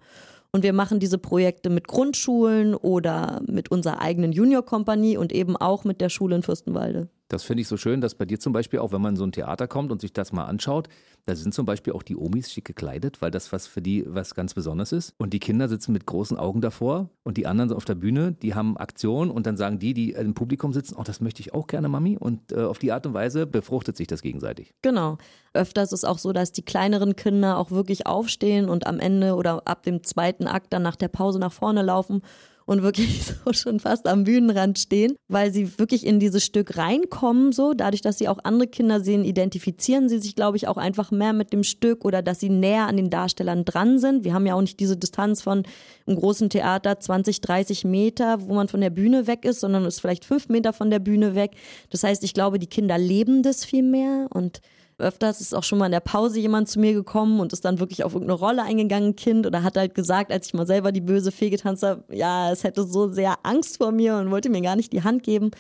Und 0.52 0.64
wir 0.64 0.74
machen 0.74 1.00
diese 1.00 1.18
Projekte 1.18 1.70
mit 1.70 1.88
Grundschulen 1.88 2.74
oder 2.74 3.42
mit 3.46 3.70
unserer 3.70 4.02
eigenen 4.02 4.32
Juniorkompanie 4.32 5.18
und 5.18 5.34
eben 5.34 5.58
auch 5.58 5.84
mit 5.84 6.02
der 6.02 6.10
Schule 6.10 6.38
in 6.38 6.44
Fürstenwalde. 6.44 7.10
Das 7.28 7.44
finde 7.44 7.62
ich 7.62 7.68
so 7.68 7.76
schön, 7.76 8.00
dass 8.00 8.16
bei 8.16 8.26
dir 8.26 8.40
zum 8.40 8.54
Beispiel 8.54 8.80
auch, 8.80 8.92
wenn 8.94 9.02
man 9.02 9.14
in 9.14 9.18
so 9.18 9.26
ein 9.26 9.34
Theater 9.34 9.68
kommt 9.68 9.92
und 9.92 10.00
sich 10.00 10.14
das 10.14 10.32
mal 10.32 10.46
anschaut, 10.46 10.88
da 11.28 11.36
sind 11.36 11.54
zum 11.54 11.66
Beispiel 11.66 11.92
auch 11.92 12.04
die 12.04 12.16
Omis 12.16 12.54
schick 12.54 12.64
gekleidet, 12.64 13.22
weil 13.22 13.32
das 13.32 13.52
was 13.52 13.68
für 13.68 13.82
die 13.82 14.06
was 14.08 14.34
ganz 14.34 14.54
Besonderes 14.54 14.94
ist. 14.94 15.14
Und 15.18 15.34
die 15.34 15.40
Kinder 15.40 15.68
sitzen 15.68 15.92
mit 15.92 16.06
großen 16.06 16.38
Augen 16.38 16.62
davor 16.62 17.10
und 17.24 17.36
die 17.36 17.46
anderen 17.46 17.74
auf 17.74 17.84
der 17.84 17.96
Bühne, 17.96 18.32
die 18.32 18.56
haben 18.56 18.78
Aktion 18.78 19.30
und 19.30 19.46
dann 19.46 19.58
sagen 19.58 19.78
die, 19.78 19.94
die 19.94 20.12
im 20.12 20.34
Publikum 20.34 20.72
sitzen, 20.72 20.96
oh, 20.98 21.04
das 21.04 21.20
möchte 21.20 21.42
ich 21.42 21.54
auch 21.54 21.68
gerne, 21.68 21.90
Mami. 21.90 22.18
Und 22.18 22.54
äh, 22.54 22.64
auf 22.64 22.80
die 22.80 22.94
Art 22.94 23.06
und 23.06 23.14
Weise 23.14 23.46
befruchtet 23.46 23.98
sich 23.98 24.08
das 24.08 24.22
gegenseitig. 24.22 24.74
Genau. 24.82 25.18
Öfters 25.54 25.92
ist 25.92 26.00
es 26.00 26.06
auch 26.06 26.18
so, 26.18 26.32
dass 26.32 26.54
die 26.54 26.64
kleineren 26.64 27.18
Kinder 27.18 27.58
auch 27.58 27.72
wirklich 27.72 28.08
aufstehen 28.08 28.70
und 28.70 28.88
am 28.88 29.00
Ende 29.00 29.36
oder 29.36 29.68
ab 29.68 29.84
dem 29.84 30.04
zweiten 30.04 30.48
Akt 30.48 30.72
dann 30.72 30.82
nach 30.82 30.96
der 30.96 31.10
Pause 31.10 31.40
nach 31.40 31.52
vorne 31.52 31.82
laufen 31.82 32.22
und 32.68 32.84
wirklich 32.84 33.24
so 33.46 33.54
schon 33.54 33.80
fast 33.80 34.08
am 34.08 34.26
Bühnenrand 34.26 34.78
stehen, 34.78 35.16
weil 35.28 35.52
sie 35.52 35.80
wirklich 35.80 36.06
in 36.06 36.20
dieses 36.20 36.46
Stück 36.46 36.78
reinkommen, 36.78 37.52
so. 37.52 37.74
Dadurch, 37.74 38.02
dass 38.02 38.20
sie 38.20 38.28
auch 38.28 38.38
andere 38.44 38.68
Kinder 38.68 39.02
sehen, 39.02 39.24
identifizieren 39.24 40.10
sie 40.10 40.20
sich, 40.20 40.36
glaube 40.36 40.58
ich, 40.58 40.68
auch 40.68 40.78
einfach 40.78 41.10
mehr 41.18 41.34
mit 41.34 41.54
dem 41.54 41.64
Stück 41.64 42.06
oder 42.06 42.22
dass 42.22 42.40
sie 42.40 42.50
näher 42.50 42.88
an 42.88 42.98
den 42.98 43.10
Darstellern 43.10 43.66
dran 43.66 44.00
sind. 44.00 44.24
Wir 44.24 44.34
haben 44.34 44.46
ja 44.46 44.56
auch 44.56 44.62
nicht 44.62 44.80
diese 44.80 44.98
Distanz 44.98 45.42
von 45.42 45.64
im 46.06 46.16
großen 46.16 46.50
Theater 46.50 47.00
20, 47.00 47.42
30 47.42 47.86
Meter, 47.86 48.48
wo 48.48 48.54
man 48.54 48.68
von 48.68 48.82
der 48.82 48.90
Bühne 48.90 49.28
weg 49.28 49.46
ist, 49.46 49.60
sondern 49.60 49.86
ist 49.86 50.00
vielleicht 50.00 50.26
fünf 50.26 50.50
Meter 50.50 50.74
von 50.74 50.90
der 50.90 51.00
Bühne 51.00 51.36
weg. 51.36 51.52
Das 51.90 52.04
heißt, 52.04 52.24
ich 52.24 52.34
glaube, 52.34 52.60
die 52.60 52.68
Kinder 52.68 52.98
leben 52.98 53.44
das 53.44 53.66
viel 53.66 53.84
mehr 53.84 54.28
und 54.30 54.62
Öfters 55.00 55.42
ist 55.42 55.54
auch 55.54 55.64
schon 55.64 55.78
mal 55.78 55.86
in 55.86 55.92
der 55.92 56.00
Pause 56.00 56.40
jemand 56.40 56.70
zu 56.70 56.80
mir 56.80 56.94
gekommen 56.94 57.40
und 57.40 57.54
ist 57.54 57.64
dann 57.66 57.80
wirklich 57.80 58.04
auf 58.04 58.14
irgendeine 58.14 58.40
Rolle 58.40 58.64
eingegangen, 58.64 59.16
Kind, 59.16 59.46
oder 59.46 59.62
hat 59.62 59.78
halt 59.78 59.94
gesagt, 59.94 60.32
als 60.32 60.48
ich 60.48 60.54
mal 60.56 60.66
selber 60.66 60.92
die 60.92 61.02
böse 61.02 61.32
Fee 61.32 61.52
getanzt 61.52 61.84
habe, 61.84 62.04
ja, 62.16 62.52
es 62.52 62.64
hätte 62.64 62.84
so 62.84 63.12
sehr 63.12 63.36
Angst 63.44 63.78
vor 63.78 63.92
mir 63.92 64.16
und 64.16 64.32
wollte 64.32 64.50
mir 64.50 64.62
gar 64.62 64.76
nicht 64.76 64.92
die 64.94 65.04
Hand 65.04 65.22
geben. 65.22 65.52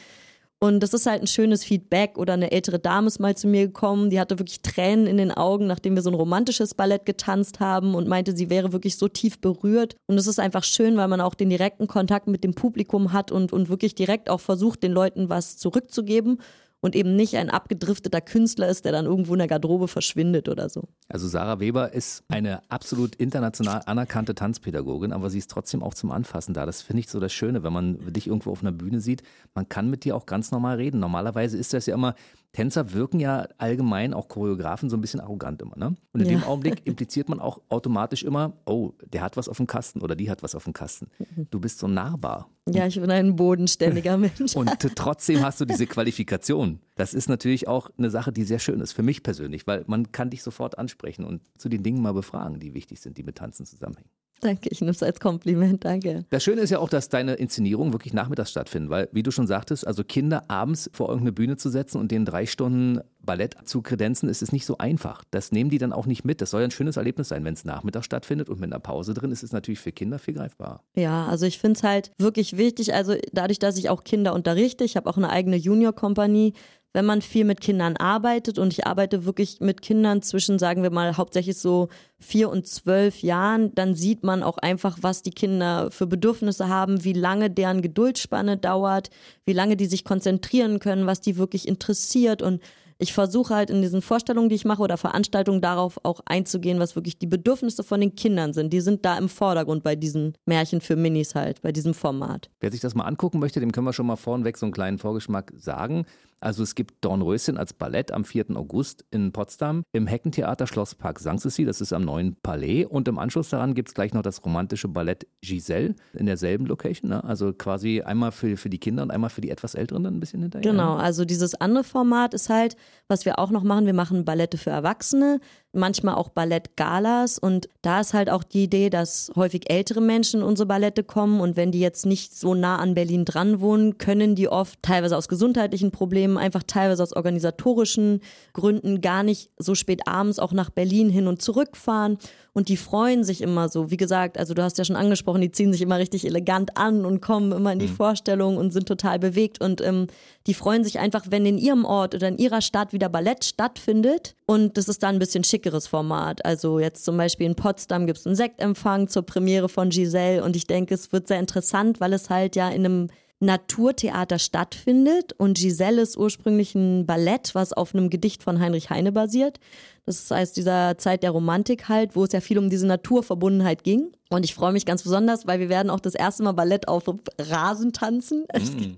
Und 0.60 0.82
das 0.82 0.94
ist 0.94 1.06
halt 1.06 1.22
ein 1.22 1.28
schönes 1.28 1.64
Feedback. 1.64 2.18
Oder 2.18 2.34
eine 2.34 2.52
ältere 2.52 2.80
Dame 2.80 3.08
ist 3.08 3.20
mal 3.20 3.38
zu 3.38 3.48
mir 3.48 3.68
gekommen, 3.68 4.10
die 4.10 4.20
hatte 4.20 4.40
wirklich 4.40 4.62
Tränen 4.62 5.06
in 5.06 5.18
den 5.18 5.32
Augen, 5.32 5.68
nachdem 5.68 5.96
wir 5.96 6.02
so 6.02 6.10
ein 6.10 6.16
romantisches 6.16 6.74
Ballett 6.74 7.06
getanzt 7.06 7.60
haben 7.60 7.94
und 7.94 8.08
meinte, 8.08 8.36
sie 8.36 8.50
wäre 8.50 8.74
wirklich 8.74 8.98
so 8.98 9.08
tief 9.08 9.40
berührt. 9.40 9.96
Und 10.08 10.18
es 10.18 10.26
ist 10.26 10.40
einfach 10.40 10.64
schön, 10.64 10.98
weil 10.98 11.08
man 11.08 11.22
auch 11.22 11.36
den 11.36 11.50
direkten 11.50 11.88
Kontakt 11.88 12.28
mit 12.28 12.44
dem 12.44 12.56
Publikum 12.56 13.14
hat 13.14 13.32
und, 13.32 13.54
und 13.54 13.70
wirklich 13.70 13.94
direkt 13.94 14.30
auch 14.30 14.40
versucht, 14.42 14.82
den 14.82 14.94
Leuten 14.94 15.30
was 15.30 15.58
zurückzugeben 15.58 16.40
und 16.80 16.96
eben 16.96 17.16
nicht 17.16 17.36
ein 17.38 17.50
abgedrifteter 17.50 18.22
Künstler 18.22 18.68
ist, 18.68 18.86
der 18.86 18.92
dann 18.92 19.06
irgendwo 19.06 19.34
in 19.34 19.40
der 19.40 19.48
Garderobe 19.48 19.88
verschwindet 19.88 20.48
oder 20.48 20.70
so. 20.70 20.88
Also 21.10 21.28
Sarah 21.28 21.60
Weber 21.60 21.94
ist 21.94 22.24
eine 22.28 22.62
absolut 22.70 23.16
international 23.16 23.82
anerkannte 23.86 24.36
Tanzpädagogin, 24.36 25.12
aber 25.12 25.30
sie 25.30 25.40
ist 25.40 25.50
trotzdem 25.50 25.82
auch 25.82 25.94
zum 25.94 26.12
Anfassen 26.12 26.54
da. 26.54 26.66
Das 26.66 26.82
finde 26.82 27.02
ich 27.02 27.10
so 27.10 27.20
das 27.20 27.34
Schöne, 27.34 27.64
wenn 27.64 27.74
man 27.74 28.14
dich 28.14 28.28
irgendwo 28.28 28.52
auf 28.52 28.62
einer 28.62 28.72
Bühne 28.72 29.00
sieht. 29.00 29.24
Man 29.56 29.68
kann 29.70 29.90
mit 29.90 30.04
dir 30.06 30.16
auch 30.16 30.26
ganz 30.26 30.52
normal 30.52 30.78
reden. 30.78 31.00
Normalerweise 31.00 31.58
ist 31.58 31.74
das 31.74 31.88
ja 31.88 31.96
immer, 31.96 32.16
Tänzer 32.58 32.92
wirken 32.94 33.20
ja 33.20 33.48
allgemein, 33.60 34.16
auch 34.16 34.30
Choreografen, 34.30 34.90
so 34.90 34.98
ein 34.98 35.02
bisschen 35.02 35.20
arrogant 35.20 35.62
immer. 35.62 35.78
Ne? 35.78 35.96
Und 36.12 36.22
in 36.22 36.26
ja. 36.26 36.40
dem 36.40 36.44
Augenblick 36.44 36.82
impliziert 36.88 37.30
man 37.30 37.40
auch 37.40 37.62
automatisch 37.70 38.24
immer, 38.24 38.54
oh, 38.66 38.94
der 39.14 39.22
hat 39.22 39.38
was 39.38 39.48
auf 39.48 39.58
dem 39.58 39.68
Kasten 39.68 40.02
oder 40.02 40.16
die 40.16 40.32
hat 40.32 40.42
was 40.42 40.56
auf 40.56 40.64
dem 40.64 40.74
Kasten. 40.74 41.08
Mhm. 41.20 41.46
Du 41.52 41.60
bist 41.60 41.78
so 41.78 41.88
nahbar. 41.88 42.50
Ja, 42.68 42.88
ich 42.88 43.00
bin 43.00 43.12
ein 43.12 43.36
bodenständiger 43.36 44.18
Mensch. 44.18 44.56
Und 44.56 44.72
trotzdem 44.96 45.46
hast 45.46 45.62
du 45.62 45.66
diese 45.66 45.86
Qualifikation. 45.86 46.80
Das 46.96 47.14
ist 47.14 47.30
natürlich 47.30 47.68
auch 47.68 47.92
eine 47.96 48.10
Sache, 48.10 48.32
die 48.32 48.44
sehr 48.44 48.58
schön 48.58 48.80
ist, 48.80 48.94
für 48.94 49.04
mich 49.04 49.22
persönlich, 49.22 49.68
weil 49.68 49.84
man 49.86 50.12
kann 50.12 50.32
dich 50.32 50.42
sofort 50.42 50.80
ansprechen 50.80 51.26
und 51.26 51.44
zu 51.60 51.70
den 51.70 51.84
Dingen 51.84 52.02
mal 52.02 52.14
befragen, 52.14 52.60
die 52.60 52.74
wichtig 52.74 53.02
sind, 53.02 53.20
die 53.20 53.24
mit 53.24 53.36
Tanzen 53.36 53.68
zusammenhängen. 53.68 54.10
Danke, 54.42 54.70
ich 54.70 54.82
nehme 54.82 54.92
es 54.92 55.02
als 55.02 55.20
Kompliment, 55.20 55.84
danke. 55.84 56.26
Das 56.30 56.44
Schöne 56.44 56.62
ist 56.62 56.70
ja 56.70 56.80
auch, 56.80 56.90
dass 56.90 57.10
deine 57.10 57.36
Inszenierungen 57.36 57.94
wirklich 57.94 58.14
nachmittags 58.14 58.52
stattfinden, 58.52 58.90
weil, 58.90 59.10
wie 59.12 59.24
du 59.24 59.32
schon 59.32 59.48
sagtest, 59.48 59.88
also 59.88 60.04
Kinder 60.04 60.44
abends 60.50 60.90
vor 60.94 61.10
irgendeine 61.10 61.32
Bühne 61.32 61.58
zu 61.58 61.70
setzen 61.70 62.00
und 62.00 62.12
denen 62.12 62.26
drei 62.26 62.46
Stunden 62.46 63.02
Ballett 63.28 63.56
zu 63.66 63.82
kredenzen, 63.82 64.30
ist 64.30 64.42
es 64.42 64.52
nicht 64.52 64.66
so 64.66 64.78
einfach. 64.80 65.24
Das 65.30 65.52
nehmen 65.52 65.70
die 65.70 65.78
dann 65.78 65.94
auch 65.94 66.08
nicht 66.08 66.26
mit. 66.26 66.42
Das 66.42 66.50
soll 66.52 66.62
ja 66.62 66.68
ein 66.68 66.72
schönes 66.72 66.98
Erlebnis 66.98 67.30
sein, 67.30 67.44
wenn 67.44 67.54
es 67.54 67.66
nachmittags 67.66 68.06
stattfindet 68.06 68.50
und 68.50 68.60
mit 68.60 68.72
einer 68.72 68.80
Pause 68.80 69.14
drin 69.14 69.32
ist, 69.32 69.40
ist 69.40 69.50
es 69.50 69.52
natürlich 69.52 69.80
für 69.80 69.92
Kinder 69.92 70.18
viel 70.18 70.34
greifbarer. 70.34 70.82
Ja, 70.96 71.28
also 71.28 71.46
ich 71.46 71.60
finde 71.60 71.78
es 71.78 71.84
halt 71.84 72.12
wirklich 72.18 72.58
wichtig, 72.58 72.94
also 72.94 73.16
dadurch, 73.34 73.60
dass 73.60 73.78
ich 73.78 73.90
auch 73.90 74.04
Kinder 74.04 74.34
unterrichte, 74.34 74.84
ich 74.84 74.96
habe 74.96 75.10
auch 75.10 75.18
eine 75.18 75.30
eigene 75.30 75.58
Junior-Kompanie, 75.58 76.54
wenn 76.94 77.06
man 77.06 77.22
viel 77.22 77.46
mit 77.46 77.62
Kindern 77.62 77.96
arbeitet 77.98 78.58
und 78.58 78.74
ich 78.74 78.88
arbeite 78.88 79.26
wirklich 79.26 79.60
mit 79.60 79.82
Kindern 79.82 80.22
zwischen, 80.22 80.58
sagen 80.58 80.84
wir 80.84 80.90
mal, 80.90 81.18
hauptsächlich 81.18 81.58
so 81.58 81.90
vier 82.20 82.50
und 82.50 82.66
zwölf 82.66 83.22
Jahren, 83.22 83.74
dann 83.76 83.94
sieht 83.94 84.24
man 84.24 84.42
auch 84.42 84.58
einfach, 84.58 84.98
was 85.02 85.22
die 85.22 85.32
Kinder 85.32 85.92
für 85.92 86.08
Bedürfnisse 86.08 86.70
haben, 86.70 87.04
wie 87.04 87.14
lange 87.14 87.50
deren 87.50 87.82
Geduldsspanne 87.82 88.58
dauert, 88.58 89.10
wie 89.46 89.54
lange 89.54 89.78
die 89.78 89.86
sich 89.86 90.06
konzentrieren 90.06 90.80
können, 90.80 91.06
was 91.06 91.22
die 91.22 91.38
wirklich 91.38 91.68
interessiert 91.68 92.42
und 92.42 92.62
ich 93.00 93.14
versuche 93.14 93.54
halt 93.54 93.70
in 93.70 93.82
diesen 93.82 94.02
Vorstellungen, 94.02 94.50
die 94.50 94.56
ich 94.56 94.66
mache 94.66 94.82
oder 94.82 94.98
Veranstaltungen 94.98 95.62
darauf 95.62 96.00
auch 96.04 96.22
einzugehen, 96.26 96.80
was 96.80 96.96
wirklich 96.96 97.20
die 97.20 97.28
Bedürfnisse 97.28 97.84
von 97.84 98.00
den 98.00 98.16
Kindern 98.16 98.54
sind. 98.54 98.74
Die 98.74 98.82
sind 98.82 99.06
da 99.06 99.18
im 99.18 99.30
Vordergrund 99.30 99.84
bei 99.84 99.96
diesen 99.96 100.34
Märchen 100.46 100.82
für 100.82 100.96
Minis 100.96 101.36
halt, 101.36 101.62
bei 101.62 101.72
diesem 101.72 101.94
Format. 101.94 102.50
Wer 102.60 102.72
sich 102.72 102.80
das 102.80 102.96
mal 102.96 103.04
angucken 103.06 103.40
möchte, 103.40 103.60
dem 103.60 103.72
können 103.72 103.86
wir 103.86 103.94
schon 103.94 104.08
mal 104.08 104.16
vorneweg 104.16 104.58
so 104.58 104.66
einen 104.66 104.74
kleinen 104.74 104.98
Vorgeschmack 104.98 105.54
sagen. 105.56 106.06
Also 106.40 106.64
es 106.64 106.76
gibt 106.76 107.04
Dornröschen 107.04 107.58
als 107.58 107.74
Ballett 107.74 108.12
am 108.12 108.24
4. 108.24 108.56
August 108.56 109.06
in 109.12 109.32
Potsdam 109.32 109.84
im 109.92 110.08
Heckentheater 110.08 110.68
Schlosspark 110.68 111.20
Sanssouci, 111.20 111.66
das 111.66 111.82
ist 111.82 111.94
am 111.94 112.04
neuen 112.04 112.36
Palais. 112.42 112.86
Und 112.86 113.08
im 113.08 113.18
Anschluss 113.18 113.50
daran 113.50 113.74
gibt 113.74 113.90
es 113.90 113.94
gleich 113.96 114.14
noch 114.14 114.22
das 114.22 114.44
romantische 114.46 114.88
Ballett 114.88 115.28
Giselle 115.42 115.96
in 116.14 116.26
derselben 116.26 116.66
Location. 116.66 117.10
Ne? 117.10 117.24
Also 117.24 117.54
quasi 117.54 118.02
einmal 118.02 118.32
für, 118.32 118.58
für 118.58 118.70
die 118.70 118.80
Kinder 118.80 119.04
und 119.04 119.12
einmal 119.12 119.30
für 119.30 119.42
die 119.42 119.50
etwas 119.50 119.76
Älteren 119.76 120.04
dann 120.04 120.16
ein 120.16 120.20
bisschen 120.20 120.42
hinterher. 120.42 120.70
Genau, 120.70 120.96
also 120.96 121.26
dieses 121.26 121.56
andere 121.56 121.84
Format 121.84 122.34
ist 122.34 122.50
halt, 122.50 122.76
was 123.08 123.26
wir 123.26 123.40
auch 123.40 123.52
noch 123.52 123.64
machen, 123.64 123.86
wir 123.86 123.94
machen 123.94 124.26
Ballette 124.26 124.58
für 124.58 124.70
Erwachsene 124.70 125.40
manchmal 125.74 126.16
auch 126.16 126.30
Ballettgalas. 126.30 127.38
Und 127.40 127.70
da 127.82 128.00
ist 128.02 128.14
halt 128.14 128.30
auch 128.30 128.44
die 128.44 128.64
Idee, 128.64 128.90
dass 128.90 129.32
häufig 129.36 129.70
ältere 129.70 130.02
Menschen 130.02 130.42
in 130.42 130.46
unsere 130.46 130.68
Ballette 130.68 131.04
kommen. 131.04 131.40
Und 131.40 131.56
wenn 131.56 131.72
die 131.72 131.80
jetzt 131.80 132.06
nicht 132.06 132.38
so 132.38 132.54
nah 132.54 132.78
an 132.78 132.94
Berlin 132.94 133.26
dran 133.26 133.60
wohnen, 133.60 133.98
können 133.98 134.36
die 134.36 134.50
oft 134.50 134.82
teilweise 134.82 135.18
aus 135.18 135.28
gesundheitlichen 135.28 135.92
Problemen, 135.92 136.38
einfach 136.38 136.64
teilweise 136.64 137.04
aus 137.04 137.14
organisatorischen 137.14 138.22
Gründen 138.54 139.02
gar 139.02 139.24
nicht 139.24 139.52
so 139.58 139.76
spät 139.76 140.08
abends 140.08 140.40
auch 140.40 140.54
nach 140.54 140.70
Berlin 140.70 141.10
hin 141.10 141.28
und 141.28 141.42
zurück 141.42 141.78
fahren 141.78 142.18
und 142.58 142.70
die 142.70 142.78
freuen 142.78 143.24
sich 143.24 143.44
immer 143.44 143.70
so. 143.70 143.92
Wie 143.92 143.98
gesagt, 143.98 144.36
also 144.36 144.56
du 144.56 144.64
hast 144.64 144.80
ja 144.80 144.84
schon 144.84 144.96
angesprochen, 144.96 145.42
die 145.42 145.52
ziehen 145.52 145.72
sich 145.72 145.84
immer 145.84 146.00
richtig 146.00 146.26
elegant 146.26 146.76
an 146.76 147.06
und 147.06 147.22
kommen 147.22 147.52
immer 147.52 147.72
in 147.72 147.78
die 147.78 147.86
mhm. 147.86 147.96
Vorstellung 147.96 148.58
und 148.58 148.74
sind 148.74 148.88
total 148.88 149.20
bewegt 149.20 149.62
und 149.62 149.80
ähm, 149.80 150.08
die 150.48 150.56
freuen 150.56 150.84
sich 150.84 150.98
einfach, 150.98 151.26
wenn 151.30 151.46
in 151.46 151.60
ihrem 151.60 151.86
Ort 151.86 152.16
oder 152.16 152.30
in 152.30 152.40
ihrer 152.40 152.62
Stadt 152.62 152.94
wieder 152.94 153.10
Ballett 153.10 153.46
stattfindet 153.46 154.34
und 154.48 154.76
das 154.76 154.88
ist 154.88 155.04
dann 155.04 155.18
ein 155.18 155.20
bisschen 155.20 155.44
schickeres 155.44 155.86
Format. 155.86 156.44
Also 156.46 156.80
jetzt 156.80 157.06
zum 157.06 157.16
Beispiel 157.16 157.46
in 157.46 157.54
Potsdam 157.54 158.08
gibt 158.08 158.18
es 158.18 158.26
einen 158.26 158.36
Sektempfang 158.36 159.08
zur 159.08 159.22
Premiere 159.22 159.70
von 159.70 159.92
Giselle 159.92 160.44
und 160.44 160.56
ich 160.56 160.66
denke, 160.66 160.96
es 160.96 161.12
wird 161.12 161.28
sehr 161.28 161.40
interessant, 161.40 162.00
weil 162.00 162.12
es 162.12 162.32
halt 162.32 162.56
ja 162.56 162.70
in 162.70 162.86
einem 162.86 163.08
Naturtheater 163.40 164.40
stattfindet 164.40 165.34
und 165.34 165.58
Giselle 165.58 166.02
ist 166.02 166.18
ursprünglich 166.18 166.74
ein 166.74 167.06
Ballett, 167.06 167.54
was 167.54 167.72
auf 167.72 167.94
einem 167.94 168.10
Gedicht 168.10 168.42
von 168.42 168.60
Heinrich 168.60 168.90
Heine 168.90 169.12
basiert. 169.12 169.60
Das 170.06 170.32
heißt, 170.32 170.58
dieser 170.58 170.98
Zeit 170.98 171.22
der 171.22 171.32
Romantik 171.32 171.88
halt, 171.88 172.16
wo 172.16 172.24
es 172.24 172.32
ja 172.32 172.42
viel 172.42 172.58
um 172.58 172.70
diese 172.70 172.88
Naturverbundenheit 172.88 173.84
ging. 173.84 174.12
Und 174.30 174.44
ich 174.44 174.56
freue 174.56 174.72
mich 174.72 174.86
ganz 174.86 175.04
besonders, 175.04 175.46
weil 175.46 175.60
wir 175.60 175.70
werden 175.70 175.90
auch 175.90 176.00
das 176.00 176.16
erste 176.16 176.44
Mal 176.44 176.54
Ballett 176.54 176.88
auf 176.88 177.04
Rasen 177.38 177.94
tanzen. 177.94 178.46
Mm. 178.54 178.98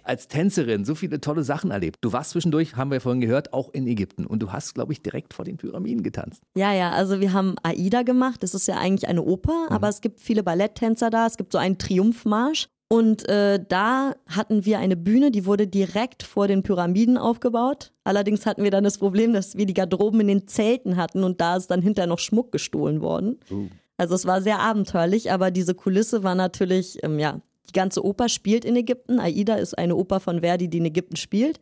als 0.02 0.28
Tänzerin 0.28 0.84
so 0.84 0.94
viele 0.94 1.20
tolle 1.20 1.44
Sachen 1.44 1.70
erlebt. 1.70 1.98
Du 2.00 2.12
warst 2.12 2.30
zwischendurch, 2.30 2.74
haben 2.74 2.90
wir 2.90 3.00
vorhin 3.00 3.20
gehört, 3.20 3.52
auch 3.52 3.72
in 3.72 3.86
Ägypten 3.86 4.26
und 4.26 4.42
du 4.42 4.50
hast, 4.50 4.74
glaube 4.74 4.92
ich, 4.92 5.02
direkt 5.02 5.34
vor 5.34 5.44
den 5.44 5.56
Pyramiden 5.56 6.02
getanzt. 6.02 6.42
Ja, 6.56 6.72
ja, 6.72 6.90
also 6.90 7.20
wir 7.20 7.32
haben 7.32 7.54
Aida 7.62 8.02
gemacht. 8.02 8.42
Das 8.42 8.54
ist 8.54 8.66
ja 8.66 8.76
eigentlich 8.78 9.08
eine 9.08 9.22
Oper, 9.22 9.66
mhm. 9.68 9.74
aber 9.74 9.88
es 9.88 10.00
gibt 10.00 10.20
viele 10.20 10.42
Balletttänzer 10.42 11.10
da. 11.10 11.26
Es 11.26 11.36
gibt 11.36 11.52
so 11.52 11.58
einen 11.58 11.78
Triumphmarsch 11.78 12.68
und 12.92 13.28
äh, 13.28 13.64
da 13.68 14.16
hatten 14.26 14.64
wir 14.64 14.80
eine 14.80 14.96
Bühne, 14.96 15.30
die 15.30 15.46
wurde 15.46 15.68
direkt 15.68 16.24
vor 16.24 16.48
den 16.48 16.64
Pyramiden 16.64 17.18
aufgebaut. 17.18 17.92
Allerdings 18.02 18.46
hatten 18.46 18.64
wir 18.64 18.72
dann 18.72 18.82
das 18.82 18.98
Problem, 18.98 19.32
dass 19.32 19.56
wir 19.56 19.64
die 19.64 19.74
Garderoben 19.74 20.20
in 20.22 20.26
den 20.26 20.48
Zelten 20.48 20.96
hatten 20.96 21.22
und 21.22 21.40
da 21.40 21.56
ist 21.56 21.68
dann 21.68 21.82
hinterher 21.82 22.08
noch 22.08 22.18
Schmuck 22.18 22.50
gestohlen 22.50 23.00
worden. 23.00 23.38
Uh. 23.48 23.68
Also 23.96 24.16
es 24.16 24.26
war 24.26 24.42
sehr 24.42 24.58
abenteuerlich, 24.58 25.30
aber 25.30 25.52
diese 25.52 25.74
Kulisse 25.74 26.24
war 26.24 26.34
natürlich, 26.34 26.98
ähm, 27.04 27.20
ja, 27.20 27.40
die 27.68 27.72
ganze 27.72 28.04
Oper 28.04 28.28
spielt 28.28 28.64
in 28.64 28.74
Ägypten. 28.74 29.20
Aida 29.20 29.54
ist 29.54 29.78
eine 29.78 29.94
Oper 29.94 30.18
von 30.18 30.40
Verdi, 30.40 30.68
die 30.68 30.78
in 30.78 30.86
Ägypten 30.86 31.14
spielt. 31.14 31.60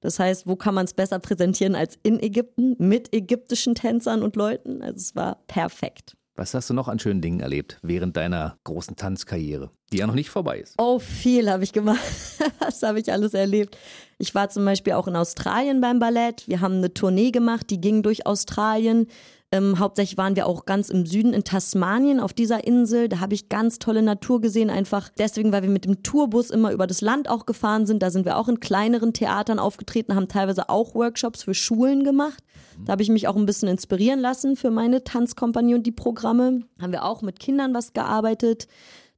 Das 0.00 0.18
heißt, 0.18 0.46
wo 0.46 0.56
kann 0.56 0.74
man 0.74 0.86
es 0.86 0.94
besser 0.94 1.18
präsentieren 1.18 1.74
als 1.74 1.98
in 2.02 2.18
Ägypten 2.20 2.76
mit 2.78 3.14
ägyptischen 3.14 3.74
Tänzern 3.74 4.22
und 4.22 4.34
Leuten? 4.34 4.80
Also 4.80 4.96
es 4.96 5.14
war 5.14 5.42
perfekt. 5.46 6.16
Was 6.40 6.54
hast 6.54 6.70
du 6.70 6.74
noch 6.74 6.88
an 6.88 6.98
schönen 6.98 7.20
Dingen 7.20 7.40
erlebt 7.40 7.78
während 7.82 8.16
deiner 8.16 8.56
großen 8.64 8.96
Tanzkarriere, 8.96 9.68
die 9.92 9.98
ja 9.98 10.06
noch 10.06 10.14
nicht 10.14 10.30
vorbei 10.30 10.58
ist? 10.58 10.74
Oh, 10.78 10.98
viel 10.98 11.50
habe 11.50 11.64
ich 11.64 11.74
gemacht. 11.74 12.00
Was 12.60 12.82
habe 12.82 12.98
ich 12.98 13.12
alles 13.12 13.34
erlebt? 13.34 13.76
Ich 14.16 14.34
war 14.34 14.48
zum 14.48 14.64
Beispiel 14.64 14.94
auch 14.94 15.06
in 15.06 15.16
Australien 15.16 15.82
beim 15.82 15.98
Ballett. 15.98 16.48
Wir 16.48 16.62
haben 16.62 16.76
eine 16.76 16.94
Tournee 16.94 17.30
gemacht, 17.30 17.68
die 17.68 17.78
ging 17.78 18.02
durch 18.02 18.24
Australien. 18.24 19.08
Ähm, 19.52 19.80
hauptsächlich 19.80 20.16
waren 20.16 20.36
wir 20.36 20.46
auch 20.46 20.64
ganz 20.64 20.90
im 20.90 21.06
Süden 21.06 21.32
in 21.32 21.42
Tasmanien 21.42 22.20
auf 22.20 22.32
dieser 22.32 22.64
Insel. 22.64 23.08
Da 23.08 23.18
habe 23.18 23.34
ich 23.34 23.48
ganz 23.48 23.80
tolle 23.80 24.00
Natur 24.00 24.40
gesehen, 24.40 24.70
einfach 24.70 25.08
deswegen, 25.18 25.50
weil 25.50 25.62
wir 25.62 25.70
mit 25.70 25.84
dem 25.84 26.04
Tourbus 26.04 26.50
immer 26.50 26.70
über 26.70 26.86
das 26.86 27.00
Land 27.00 27.28
auch 27.28 27.46
gefahren 27.46 27.84
sind. 27.84 28.00
Da 28.00 28.10
sind 28.10 28.24
wir 28.24 28.36
auch 28.36 28.46
in 28.46 28.60
kleineren 28.60 29.12
Theatern 29.12 29.58
aufgetreten, 29.58 30.14
haben 30.14 30.28
teilweise 30.28 30.68
auch 30.68 30.94
Workshops 30.94 31.42
für 31.42 31.54
Schulen 31.54 32.04
gemacht. 32.04 32.44
Da 32.84 32.92
habe 32.92 33.02
ich 33.02 33.08
mich 33.08 33.26
auch 33.26 33.34
ein 33.34 33.46
bisschen 33.46 33.68
inspirieren 33.68 34.20
lassen 34.20 34.54
für 34.54 34.70
meine 34.70 35.02
Tanzkompanie 35.02 35.74
und 35.74 35.84
die 35.84 35.92
Programme. 35.92 36.62
Haben 36.80 36.92
wir 36.92 37.04
auch 37.04 37.20
mit 37.22 37.40
Kindern 37.40 37.74
was 37.74 37.92
gearbeitet. 37.92 38.68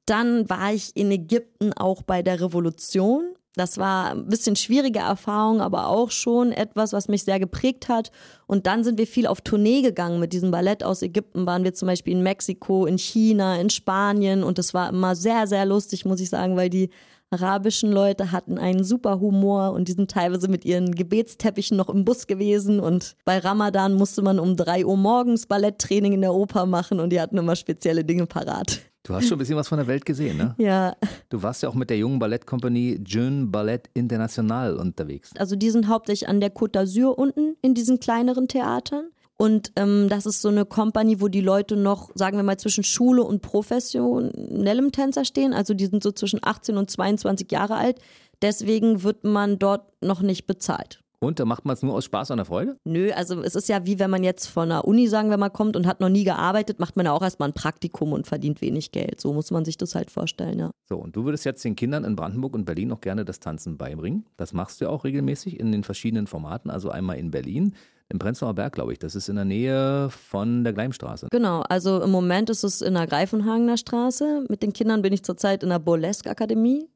Dann 0.07 0.49
war 0.49 0.73
ich 0.73 0.97
in 0.97 1.11
Ägypten 1.11 1.75
auch 1.75 2.03
bei 2.03 2.23
der 2.23 2.41
Revolution. 2.41 3.35
Das 3.55 3.77
war 3.77 4.13
ein 4.13 4.29
bisschen 4.29 4.57
schwierige 4.57 5.01
Erfahrung, 5.01 5.61
aber 5.61 5.89
auch 5.89 6.11
schon 6.11 6.53
etwas, 6.53 6.93
was 6.95 7.09
mich 7.09 7.25
sehr 7.25 7.39
geprägt 7.39 7.89
hat. 7.89 8.11
Und 8.47 8.67
dann 8.67 8.83
sind 8.83 8.99
wir 8.99 9.07
viel 9.07 9.27
auf 9.27 9.43
Tournee 9.43 9.83
gegangen 9.83 10.21
mit 10.21 10.33
diesem 10.33 10.51
Ballett 10.51 10.83
aus 10.83 11.03
Ägypten. 11.03 11.45
Waren 11.45 11.65
wir 11.65 11.75
zum 11.75 11.87
Beispiel 11.87 12.15
in 12.15 12.23
Mexiko, 12.23 12.87
in 12.87 12.97
China, 12.97 13.57
in 13.61 13.69
Spanien. 13.69 14.43
Und 14.43 14.57
das 14.57 14.73
war 14.73 14.89
immer 14.89 15.15
sehr, 15.15 15.47
sehr 15.47 15.67
lustig, 15.67 16.07
muss 16.07 16.21
ich 16.21 16.31
sagen, 16.31 16.57
weil 16.57 16.71
die 16.71 16.89
arabischen 17.33 17.91
Leute 17.91 18.31
hatten 18.31 18.59
einen 18.59 18.85
super 18.85 19.21
Humor 19.21 19.73
und 19.73 19.89
die 19.89 19.93
sind 19.93 20.11
teilweise 20.11 20.49
mit 20.49 20.65
ihren 20.65 20.95
Gebetsteppichen 20.95 21.77
noch 21.77 21.89
im 21.89 22.05
Bus 22.05 22.27
gewesen 22.27 22.79
und 22.79 23.17
bei 23.25 23.39
Ramadan 23.39 23.95
musste 23.95 24.21
man 24.21 24.39
um 24.39 24.55
drei 24.57 24.85
Uhr 24.85 24.99
morgens 24.99 25.47
Balletttraining 25.47 26.13
in 26.13 26.21
der 26.21 26.35
Oper 26.35 26.67
machen 26.67 27.01
und 27.01 27.11
die 27.11 27.21
hatten 27.21 27.39
immer 27.39 27.57
spezielle 27.57 28.05
Dinge 28.05 28.27
parat. 28.27 28.81
Du 29.05 29.15
hast 29.15 29.27
schon 29.27 29.37
ein 29.37 29.39
bisschen 29.39 29.57
was 29.57 29.67
von 29.67 29.79
der 29.79 29.89
Welt 29.89 30.05
gesehen, 30.05 30.37
ne? 30.37 30.55
Ja. 30.59 30.95
Du 31.29 31.43
warst 31.43 31.63
ja 31.63 31.69
auch 31.69 31.75
mit 31.75 31.91
der 31.91 31.99
jungen 31.99 32.21
Ballettkompanie 32.21 33.03
Jeune 33.05 33.47
Ballet 33.47 33.91
International 33.95 34.77
unterwegs. 34.77 35.31
Also 35.39 35.57
die 35.57 35.71
sind 35.71 35.89
hauptsächlich 35.89 36.29
an 36.29 36.41
der 36.41 36.55
Côte 36.55 36.79
d'Azur 36.79 37.19
unten 37.19 37.57
in 37.63 37.75
diesen 37.75 37.99
kleineren 37.99 38.47
Theatern. 38.47 39.07
Und 39.37 39.73
ähm, 39.75 40.09
das 40.09 40.25
ist 40.25 40.41
so 40.41 40.51
eine 40.51 40.65
Company, 40.65 41.21
wo 41.21 41.27
die 41.27 41.41
Leute 41.41 41.75
noch, 41.75 42.11
sagen 42.15 42.37
wir 42.37 42.45
mal, 42.45 42.59
zwischen 42.59 42.85
Schule 42.85 43.25
und 43.25 43.43
professionellem 43.43 44.93
Tänzer 44.93 45.25
stehen. 45.25 45.53
Also 45.53 45.75
die 45.75 45.87
sind 45.87 46.01
so 46.03 46.13
zwischen 46.13 46.39
18 46.41 46.77
und 46.77 46.89
22 46.89 47.51
Jahre 47.51 47.75
alt. 47.75 47.99
Deswegen 48.41 49.03
wird 49.03 49.25
man 49.25 49.59
dort 49.59 49.83
noch 50.01 50.23
nicht 50.23 50.47
bezahlt. 50.47 51.02
Und 51.23 51.39
da 51.39 51.45
macht 51.45 51.65
man 51.65 51.75
es 51.75 51.83
nur 51.85 51.95
aus 51.95 52.05
Spaß 52.05 52.33
und 52.33 52.39
der 52.39 52.47
Freude? 52.47 52.77
Nö, 52.85 53.13
also 53.13 53.41
es 53.43 53.55
ist 53.55 53.69
ja 53.69 53.87
wie 53.87 54.01
wenn 54.01 54.11
man 54.11 54.25
jetzt 54.25 54.49
von 54.49 54.69
der 54.71 54.85
Uni, 54.85 55.07
sagen 55.07 55.31
wir 55.31 55.37
mal, 55.37 55.51
kommt 55.51 55.77
und 55.77 55.87
hat 55.87 56.01
noch 56.01 56.09
nie 56.09 56.25
gearbeitet, 56.25 56.81
macht 56.81 56.97
man 56.97 57.07
ja 57.07 57.13
auch 57.13 57.23
erstmal 57.23 57.49
ein 57.49 57.53
Praktikum 57.53 58.13
und 58.13 58.27
verdient 58.27 58.61
wenig 58.61 58.91
Geld. 58.91 59.21
So 59.21 59.33
muss 59.33 59.53
man 59.53 59.65
sich 59.65 59.77
das 59.77 59.95
halt 59.95 60.11
vorstellen, 60.11 60.59
ja. 60.59 60.73
So, 60.89 60.97
und 60.97 61.15
du 61.15 61.25
würdest 61.25 61.45
jetzt 61.45 61.65
den 61.65 61.77
Kindern 61.77 62.03
in 62.03 62.17
Brandenburg 62.17 62.55
und 62.55 62.65
Berlin 62.65 62.91
auch 62.91 63.01
gerne 63.01 63.25
das 63.25 63.39
Tanzen 63.39 63.79
beibringen. 63.79 64.27
Das 64.37 64.53
machst 64.53 64.81
du 64.81 64.87
ja 64.87 64.91
auch 64.91 65.05
regelmäßig 65.05 65.61
in 65.61 65.71
den 65.71 65.85
verschiedenen 65.85 66.27
Formaten, 66.27 66.73
also 66.73 66.91
einmal 66.91 67.19
in 67.19 67.31
Berlin, 67.31 67.75
im 68.13 68.19
Prenzlauer 68.19 68.55
Berg, 68.55 68.75
glaube 68.75 68.93
ich. 68.93 68.99
Das 68.99 69.15
ist 69.15 69.29
in 69.29 69.37
der 69.37 69.47
Nähe 69.47 70.11
von 70.11 70.65
der 70.65 70.75
Gleimstraße. 70.75 71.29
Genau, 71.31 71.61
also 71.63 72.03
im 72.03 72.11
Moment 72.11 72.51
ist 72.51 72.63
es 72.63 72.83
in 72.83 72.95
der 72.95 73.07
Greifenhagener 73.07 73.79
Straße. 73.79 74.45
Mit 74.49 74.63
den 74.63 74.73
Kindern 74.75 75.01
bin 75.01 75.13
ich 75.13 75.25
zurzeit 75.25 75.63
in 75.63 75.71
der 75.71 75.79
Burlesque-Akademie. 75.79 76.89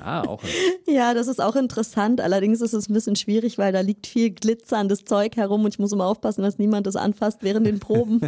Ah, 0.00 0.22
auch. 0.22 0.42
ja, 0.86 1.12
das 1.12 1.26
ist 1.26 1.42
auch 1.42 1.56
interessant. 1.56 2.20
Allerdings 2.20 2.60
ist 2.60 2.72
es 2.72 2.88
ein 2.88 2.94
bisschen 2.94 3.16
schwierig, 3.16 3.58
weil 3.58 3.72
da 3.72 3.80
liegt 3.80 4.06
viel 4.06 4.30
glitzerndes 4.30 5.04
Zeug 5.04 5.36
herum 5.36 5.64
und 5.64 5.74
ich 5.74 5.78
muss 5.80 5.92
immer 5.92 6.06
aufpassen, 6.06 6.42
dass 6.42 6.58
niemand 6.58 6.86
das 6.86 6.96
anfasst 6.96 7.42
während 7.42 7.66
den 7.66 7.80
Proben 7.80 8.20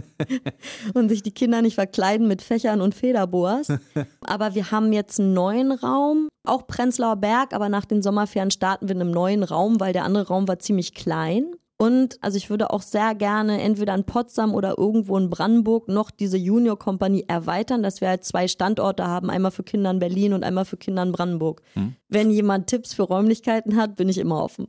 und 0.94 1.08
sich 1.08 1.22
die 1.22 1.32
Kinder 1.32 1.62
nicht 1.62 1.76
verkleiden 1.76 2.26
mit 2.26 2.42
Fächern 2.42 2.80
und 2.80 2.94
Federboas. 2.94 3.68
Aber 4.26 4.54
wir 4.54 4.72
haben 4.72 4.92
jetzt 4.92 5.20
einen 5.20 5.32
neuen 5.32 5.70
Raum, 5.70 6.28
auch 6.44 6.66
Prenzlauer 6.66 7.16
Berg, 7.16 7.52
aber 7.52 7.68
nach 7.68 7.84
den 7.84 8.02
Sommerferien 8.02 8.52
starten 8.52 8.88
wir 8.88 8.94
in 8.94 9.00
einem 9.00 9.10
neuen 9.10 9.42
Raum, 9.42 9.80
weil 9.80 9.92
der 9.92 10.04
andere 10.04 10.28
Raum 10.28 10.46
war 10.46 10.60
ziemlich 10.60 10.94
klein. 10.94 11.56
Und 11.78 12.18
also 12.22 12.38
ich 12.38 12.48
würde 12.48 12.70
auch 12.70 12.80
sehr 12.80 13.14
gerne 13.14 13.60
entweder 13.60 13.94
in 13.94 14.04
Potsdam 14.04 14.54
oder 14.54 14.78
irgendwo 14.78 15.16
in 15.18 15.28
Brandenburg 15.28 15.88
noch 15.88 16.10
diese 16.10 16.38
Junior-Kompanie 16.38 17.26
erweitern, 17.28 17.82
dass 17.82 18.00
wir 18.00 18.08
halt 18.08 18.24
zwei 18.24 18.48
Standorte 18.48 19.06
haben, 19.06 19.28
einmal 19.28 19.50
für 19.50 19.62
Kinder 19.62 19.90
in 19.90 19.98
Berlin 19.98 20.32
und 20.32 20.42
einmal 20.42 20.64
für 20.64 20.78
Kinder 20.78 21.02
in 21.02 21.12
Brandenburg. 21.12 21.60
Hm. 21.74 21.94
Wenn 22.08 22.30
jemand 22.30 22.68
Tipps 22.68 22.94
für 22.94 23.02
Räumlichkeiten 23.02 23.76
hat, 23.76 23.96
bin 23.96 24.08
ich 24.08 24.18
immer 24.18 24.42
offen. 24.42 24.68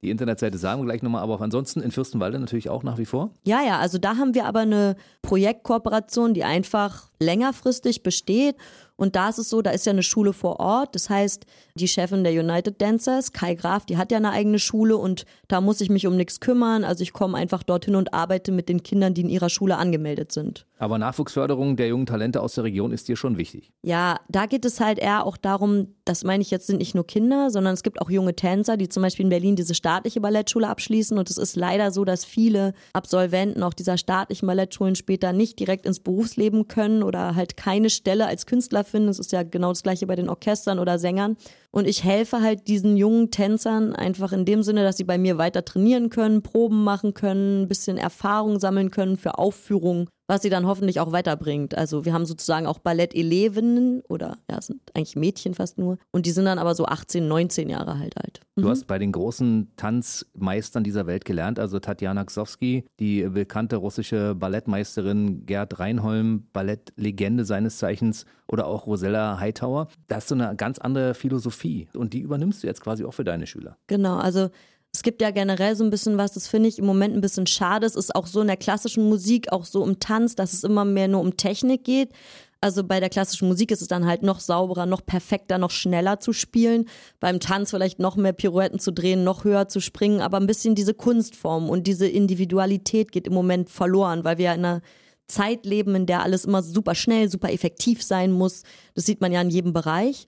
Die 0.00 0.10
Internetseite 0.10 0.58
sagen 0.58 0.80
wir 0.80 0.86
gleich 0.86 1.02
nochmal, 1.02 1.22
aber 1.22 1.34
auch 1.34 1.40
ansonsten 1.40 1.80
in 1.80 1.90
Fürstenwalde 1.90 2.38
natürlich 2.38 2.70
auch 2.70 2.84
nach 2.84 2.98
wie 2.98 3.04
vor? 3.04 3.30
Ja, 3.42 3.62
ja, 3.66 3.78
also 3.78 3.98
da 3.98 4.16
haben 4.16 4.32
wir 4.34 4.46
aber 4.46 4.60
eine 4.60 4.94
Projektkooperation, 5.22 6.34
die 6.34 6.44
einfach 6.44 7.10
längerfristig 7.18 8.04
besteht 8.04 8.54
und 8.98 9.14
da 9.14 9.28
ist 9.28 9.38
es 9.38 9.48
so, 9.48 9.62
da 9.62 9.70
ist 9.70 9.86
ja 9.86 9.92
eine 9.92 10.02
Schule 10.02 10.32
vor 10.32 10.58
Ort. 10.58 10.96
Das 10.96 11.08
heißt, 11.08 11.46
die 11.76 11.86
Chefin 11.86 12.24
der 12.24 12.32
United 12.32 12.82
Dancers, 12.82 13.32
Kai 13.32 13.54
Graf, 13.54 13.86
die 13.86 13.96
hat 13.96 14.10
ja 14.10 14.18
eine 14.18 14.32
eigene 14.32 14.58
Schule 14.58 14.96
und 14.96 15.24
da 15.46 15.60
muss 15.60 15.80
ich 15.80 15.88
mich 15.88 16.08
um 16.08 16.16
nichts 16.16 16.40
kümmern. 16.40 16.82
Also 16.82 17.02
ich 17.02 17.12
komme 17.12 17.38
einfach 17.38 17.62
dorthin 17.62 17.94
und 17.94 18.12
arbeite 18.12 18.50
mit 18.50 18.68
den 18.68 18.82
Kindern, 18.82 19.14
die 19.14 19.20
in 19.20 19.28
ihrer 19.28 19.50
Schule 19.50 19.76
angemeldet 19.76 20.32
sind. 20.32 20.66
Aber 20.78 20.98
Nachwuchsförderung 20.98 21.76
der 21.76 21.88
jungen 21.88 22.06
Talente 22.06 22.40
aus 22.40 22.54
der 22.54 22.64
Region 22.64 22.90
ist 22.90 23.06
dir 23.06 23.16
schon 23.16 23.38
wichtig. 23.38 23.72
Ja, 23.82 24.18
da 24.28 24.46
geht 24.46 24.64
es 24.64 24.80
halt 24.80 24.98
eher 24.98 25.24
auch 25.24 25.36
darum, 25.36 25.94
das 26.04 26.24
meine 26.24 26.42
ich 26.42 26.50
jetzt 26.50 26.66
sind 26.66 26.78
nicht 26.78 26.94
nur 26.94 27.06
Kinder, 27.06 27.50
sondern 27.50 27.74
es 27.74 27.84
gibt 27.84 28.00
auch 28.00 28.10
junge 28.10 28.34
Tänzer, 28.34 28.76
die 28.76 28.88
zum 28.88 29.02
Beispiel 29.04 29.26
in 29.26 29.30
Berlin 29.30 29.54
diese 29.54 29.74
staatliche 29.74 30.20
Ballettschule 30.20 30.68
abschließen. 30.68 31.18
Und 31.18 31.30
es 31.30 31.38
ist 31.38 31.54
leider 31.54 31.92
so, 31.92 32.04
dass 32.04 32.24
viele 32.24 32.74
Absolventen 32.92 33.62
auch 33.62 33.74
dieser 33.74 33.96
staatlichen 33.96 34.46
Ballettschulen 34.46 34.96
später 34.96 35.32
nicht 35.32 35.60
direkt 35.60 35.86
ins 35.86 36.00
Berufsleben 36.00 36.66
können 36.66 37.04
oder 37.04 37.36
halt 37.36 37.56
keine 37.56 37.90
Stelle 37.90 38.26
als 38.26 38.46
Künstler 38.46 38.84
finden. 38.88 39.08
Es 39.08 39.18
ist 39.18 39.32
ja 39.32 39.42
genau 39.42 39.68
das 39.68 39.82
gleiche 39.82 40.06
bei 40.06 40.16
den 40.16 40.28
Orchestern 40.28 40.78
oder 40.78 40.98
Sängern. 40.98 41.36
Und 41.70 41.86
ich 41.86 42.02
helfe 42.02 42.40
halt 42.40 42.66
diesen 42.66 42.96
jungen 42.96 43.30
Tänzern 43.30 43.94
einfach 43.94 44.32
in 44.32 44.44
dem 44.44 44.62
Sinne, 44.62 44.82
dass 44.82 44.96
sie 44.96 45.04
bei 45.04 45.18
mir 45.18 45.38
weiter 45.38 45.64
trainieren 45.64 46.10
können, 46.10 46.42
Proben 46.42 46.82
machen 46.82 47.14
können, 47.14 47.62
ein 47.62 47.68
bisschen 47.68 47.98
Erfahrung 47.98 48.58
sammeln 48.58 48.90
können 48.90 49.16
für 49.16 49.38
Aufführungen, 49.38 50.08
was 50.28 50.42
sie 50.42 50.50
dann 50.50 50.66
hoffentlich 50.66 51.00
auch 51.00 51.10
weiterbringt. 51.10 51.76
Also 51.76 52.04
wir 52.04 52.12
haben 52.12 52.26
sozusagen 52.26 52.66
auch 52.66 52.78
Ballett-Elevinnen 52.78 54.02
oder 54.08 54.36
ja, 54.48 54.60
sind 54.60 54.80
eigentlich 54.94 55.16
Mädchen 55.16 55.54
fast 55.54 55.78
nur. 55.78 55.98
Und 56.12 56.26
die 56.26 56.30
sind 56.30 56.44
dann 56.44 56.58
aber 56.58 56.74
so 56.74 56.84
18, 56.84 57.26
19 57.26 57.70
Jahre 57.70 57.98
halt 57.98 58.16
alt. 58.18 58.40
Mhm. 58.54 58.62
Du 58.62 58.68
hast 58.68 58.86
bei 58.86 58.98
den 58.98 59.10
großen 59.10 59.72
Tanzmeistern 59.76 60.84
dieser 60.84 61.06
Welt 61.06 61.24
gelernt, 61.24 61.58
also 61.58 61.80
Tatjana 61.80 62.24
Ksowski, 62.24 62.84
die 63.00 63.22
bekannte 63.22 63.76
russische 63.76 64.34
Ballettmeisterin 64.34 65.46
Gerd 65.46 65.80
Reinholm, 65.80 66.46
Ballettlegende 66.52 67.46
seines 67.46 67.78
Zeichens 67.78 68.26
oder 68.46 68.66
auch 68.66 68.86
Rosella 68.86 69.40
Hightower. 69.40 69.88
Das 70.08 70.24
ist 70.24 70.28
so 70.28 70.34
eine 70.34 70.54
ganz 70.56 70.78
andere 70.78 71.14
Philosophie 71.14 71.88
und 71.94 72.12
die 72.12 72.20
übernimmst 72.20 72.62
du 72.62 72.66
jetzt 72.66 72.82
quasi 72.82 73.04
auch 73.04 73.14
für 73.14 73.24
deine 73.24 73.46
Schüler. 73.46 73.78
Genau, 73.86 74.18
also 74.18 74.50
es 74.92 75.02
gibt 75.02 75.20
ja 75.20 75.30
generell 75.30 75.76
so 75.76 75.84
ein 75.84 75.90
bisschen 75.90 76.18
was, 76.18 76.32
das 76.32 76.48
finde 76.48 76.68
ich 76.68 76.78
im 76.78 76.86
Moment 76.86 77.14
ein 77.14 77.20
bisschen 77.20 77.46
schade. 77.46 77.86
Es 77.86 77.94
ist 77.94 78.14
auch 78.14 78.26
so 78.26 78.40
in 78.40 78.46
der 78.46 78.56
klassischen 78.56 79.08
Musik, 79.08 79.52
auch 79.52 79.64
so 79.64 79.84
im 79.84 80.00
Tanz, 80.00 80.34
dass 80.34 80.52
es 80.52 80.64
immer 80.64 80.84
mehr 80.84 81.08
nur 81.08 81.20
um 81.20 81.36
Technik 81.36 81.84
geht. 81.84 82.10
Also 82.60 82.82
bei 82.82 82.98
der 82.98 83.08
klassischen 83.08 83.46
Musik 83.46 83.70
ist 83.70 83.82
es 83.82 83.88
dann 83.88 84.06
halt 84.06 84.22
noch 84.22 84.40
sauberer, 84.40 84.86
noch 84.86 85.06
perfekter, 85.06 85.58
noch 85.58 85.70
schneller 85.70 86.18
zu 86.18 86.32
spielen. 86.32 86.88
Beim 87.20 87.38
Tanz 87.38 87.70
vielleicht 87.70 88.00
noch 88.00 88.16
mehr 88.16 88.32
Pirouetten 88.32 88.80
zu 88.80 88.92
drehen, 88.92 89.22
noch 89.22 89.44
höher 89.44 89.68
zu 89.68 89.80
springen. 89.80 90.20
Aber 90.20 90.38
ein 90.38 90.48
bisschen 90.48 90.74
diese 90.74 90.94
Kunstform 90.94 91.68
und 91.68 91.86
diese 91.86 92.08
Individualität 92.08 93.12
geht 93.12 93.28
im 93.28 93.34
Moment 93.34 93.70
verloren, 93.70 94.24
weil 94.24 94.38
wir 94.38 94.52
in 94.54 94.64
einer 94.64 94.82
Zeit 95.28 95.66
leben, 95.66 95.94
in 95.94 96.06
der 96.06 96.22
alles 96.22 96.46
immer 96.46 96.62
super 96.62 96.96
schnell, 96.96 97.30
super 97.30 97.52
effektiv 97.52 98.02
sein 98.02 98.32
muss. 98.32 98.62
Das 98.94 99.06
sieht 99.06 99.20
man 99.20 99.30
ja 99.30 99.40
in 99.40 99.50
jedem 99.50 99.72
Bereich. 99.72 100.26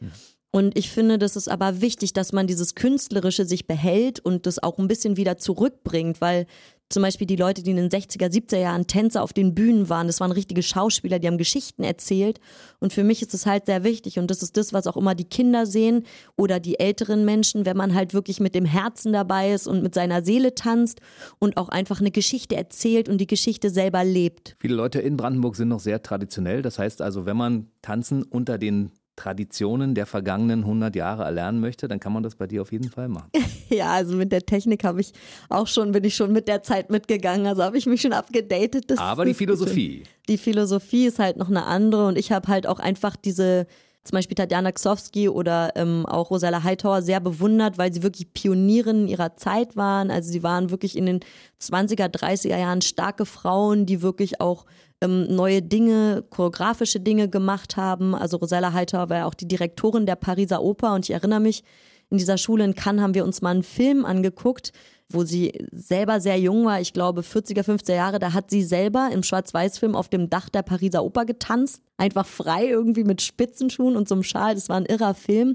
Und 0.52 0.76
ich 0.76 0.90
finde, 0.90 1.18
das 1.18 1.36
ist 1.36 1.48
aber 1.48 1.80
wichtig, 1.80 2.12
dass 2.12 2.32
man 2.32 2.46
dieses 2.46 2.74
Künstlerische 2.74 3.44
sich 3.44 3.66
behält 3.66 4.18
und 4.20 4.46
das 4.46 4.62
auch 4.62 4.78
ein 4.78 4.88
bisschen 4.88 5.16
wieder 5.16 5.38
zurückbringt, 5.38 6.20
weil 6.20 6.46
zum 6.90 7.04
Beispiel 7.04 7.26
die 7.28 7.36
Leute, 7.36 7.62
die 7.62 7.70
in 7.70 7.76
den 7.76 7.88
60er, 7.88 8.26
70er 8.26 8.58
Jahren 8.58 8.88
Tänzer 8.88 9.22
auf 9.22 9.32
den 9.32 9.54
Bühnen 9.54 9.88
waren, 9.88 10.08
das 10.08 10.18
waren 10.18 10.32
richtige 10.32 10.62
Schauspieler, 10.62 11.20
die 11.20 11.28
haben 11.28 11.38
Geschichten 11.38 11.84
erzählt. 11.84 12.40
Und 12.80 12.92
für 12.92 13.04
mich 13.04 13.22
ist 13.22 13.32
es 13.32 13.46
halt 13.46 13.66
sehr 13.66 13.84
wichtig 13.84 14.18
und 14.18 14.28
das 14.28 14.42
ist 14.42 14.56
das, 14.56 14.72
was 14.72 14.88
auch 14.88 14.96
immer 14.96 15.14
die 15.14 15.24
Kinder 15.24 15.66
sehen 15.66 16.04
oder 16.36 16.58
die 16.58 16.80
älteren 16.80 17.24
Menschen, 17.24 17.64
wenn 17.64 17.76
man 17.76 17.94
halt 17.94 18.12
wirklich 18.12 18.40
mit 18.40 18.56
dem 18.56 18.64
Herzen 18.64 19.12
dabei 19.12 19.52
ist 19.52 19.68
und 19.68 19.84
mit 19.84 19.94
seiner 19.94 20.24
Seele 20.24 20.56
tanzt 20.56 21.00
und 21.38 21.56
auch 21.58 21.68
einfach 21.68 22.00
eine 22.00 22.10
Geschichte 22.10 22.56
erzählt 22.56 23.08
und 23.08 23.18
die 23.18 23.28
Geschichte 23.28 23.70
selber 23.70 24.02
lebt. 24.02 24.56
Viele 24.58 24.74
Leute 24.74 24.98
in 24.98 25.16
Brandenburg 25.16 25.54
sind 25.54 25.68
noch 25.68 25.80
sehr 25.80 26.02
traditionell. 26.02 26.60
Das 26.60 26.80
heißt 26.80 27.02
also, 27.02 27.24
wenn 27.24 27.36
man 27.36 27.68
tanzen 27.82 28.24
unter 28.24 28.58
den 28.58 28.90
Traditionen 29.20 29.94
der 29.94 30.06
vergangenen 30.06 30.60
100 30.60 30.96
Jahre 30.96 31.24
erlernen 31.24 31.60
möchte, 31.60 31.88
dann 31.88 32.00
kann 32.00 32.12
man 32.12 32.22
das 32.22 32.36
bei 32.36 32.46
dir 32.46 32.62
auf 32.62 32.72
jeden 32.72 32.88
Fall 32.88 33.08
machen. 33.08 33.28
ja, 33.68 33.92
also 33.92 34.16
mit 34.16 34.32
der 34.32 34.46
Technik 34.46 34.82
habe 34.82 35.02
ich 35.02 35.12
auch 35.50 35.66
schon, 35.66 35.92
bin 35.92 36.04
ich 36.04 36.16
schon 36.16 36.32
mit 36.32 36.48
der 36.48 36.62
Zeit 36.62 36.90
mitgegangen, 36.90 37.46
also 37.46 37.62
habe 37.62 37.76
ich 37.76 37.84
mich 37.84 38.00
schon 38.00 38.14
abgedatet. 38.14 38.98
Aber 38.98 39.26
die 39.26 39.34
Philosophie. 39.34 40.04
Die 40.28 40.38
Philosophie 40.38 41.06
ist 41.06 41.18
halt 41.18 41.36
noch 41.36 41.50
eine 41.50 41.66
andere 41.66 42.06
und 42.06 42.16
ich 42.16 42.32
habe 42.32 42.48
halt 42.48 42.66
auch 42.66 42.78
einfach 42.78 43.14
diese 43.14 43.66
zum 44.02 44.16
Beispiel 44.16 44.34
Tatjana 44.34 44.72
Ksowski 44.72 45.28
oder 45.28 45.72
ähm, 45.76 46.06
auch 46.06 46.30
Rosella 46.30 46.62
Hightower 46.62 47.02
sehr 47.02 47.20
bewundert, 47.20 47.76
weil 47.76 47.92
sie 47.92 48.02
wirklich 48.02 48.32
Pionierinnen 48.32 49.06
ihrer 49.06 49.36
Zeit 49.36 49.76
waren. 49.76 50.10
Also 50.10 50.32
sie 50.32 50.42
waren 50.42 50.70
wirklich 50.70 50.96
in 50.96 51.04
den 51.04 51.20
20er, 51.60 52.08
30er 52.08 52.58
Jahren 52.58 52.80
starke 52.80 53.26
Frauen, 53.26 53.84
die 53.84 54.00
wirklich 54.00 54.40
auch 54.40 54.64
ähm, 55.00 55.34
neue 55.34 55.62
Dinge, 55.62 56.24
choreografische 56.30 57.00
Dinge 57.00 57.28
gemacht 57.28 57.76
haben. 57.76 58.14
Also 58.14 58.36
Rosella 58.36 58.72
Heiter 58.72 59.08
war 59.08 59.18
ja 59.18 59.26
auch 59.26 59.34
die 59.34 59.48
Direktorin 59.48 60.06
der 60.06 60.16
Pariser 60.16 60.62
Oper 60.62 60.94
und 60.94 61.06
ich 61.06 61.14
erinnere 61.14 61.40
mich, 61.40 61.64
in 62.10 62.18
dieser 62.18 62.38
Schule 62.38 62.64
in 62.64 62.74
Cannes 62.74 63.02
haben 63.02 63.14
wir 63.14 63.24
uns 63.24 63.40
mal 63.40 63.50
einen 63.50 63.62
Film 63.62 64.04
angeguckt, 64.04 64.72
wo 65.08 65.24
sie 65.24 65.52
selber 65.72 66.20
sehr 66.20 66.38
jung 66.38 66.64
war, 66.64 66.80
ich 66.80 66.92
glaube 66.92 67.22
40er, 67.22 67.62
50er 67.62 67.94
Jahre, 67.94 68.18
da 68.18 68.32
hat 68.32 68.50
sie 68.50 68.62
selber 68.62 69.10
im 69.12 69.22
Schwarz-Weiß-Film 69.22 69.94
auf 69.94 70.08
dem 70.08 70.30
Dach 70.30 70.48
der 70.48 70.62
Pariser 70.62 71.04
Oper 71.04 71.24
getanzt, 71.24 71.82
einfach 71.96 72.26
frei 72.26 72.66
irgendwie 72.66 73.04
mit 73.04 73.22
Spitzenschuhen 73.22 73.96
und 73.96 74.08
so 74.08 74.14
einem 74.14 74.22
Schal, 74.22 74.54
das 74.54 74.68
war 74.68 74.76
ein 74.76 74.86
irrer 74.86 75.14
Film. 75.14 75.54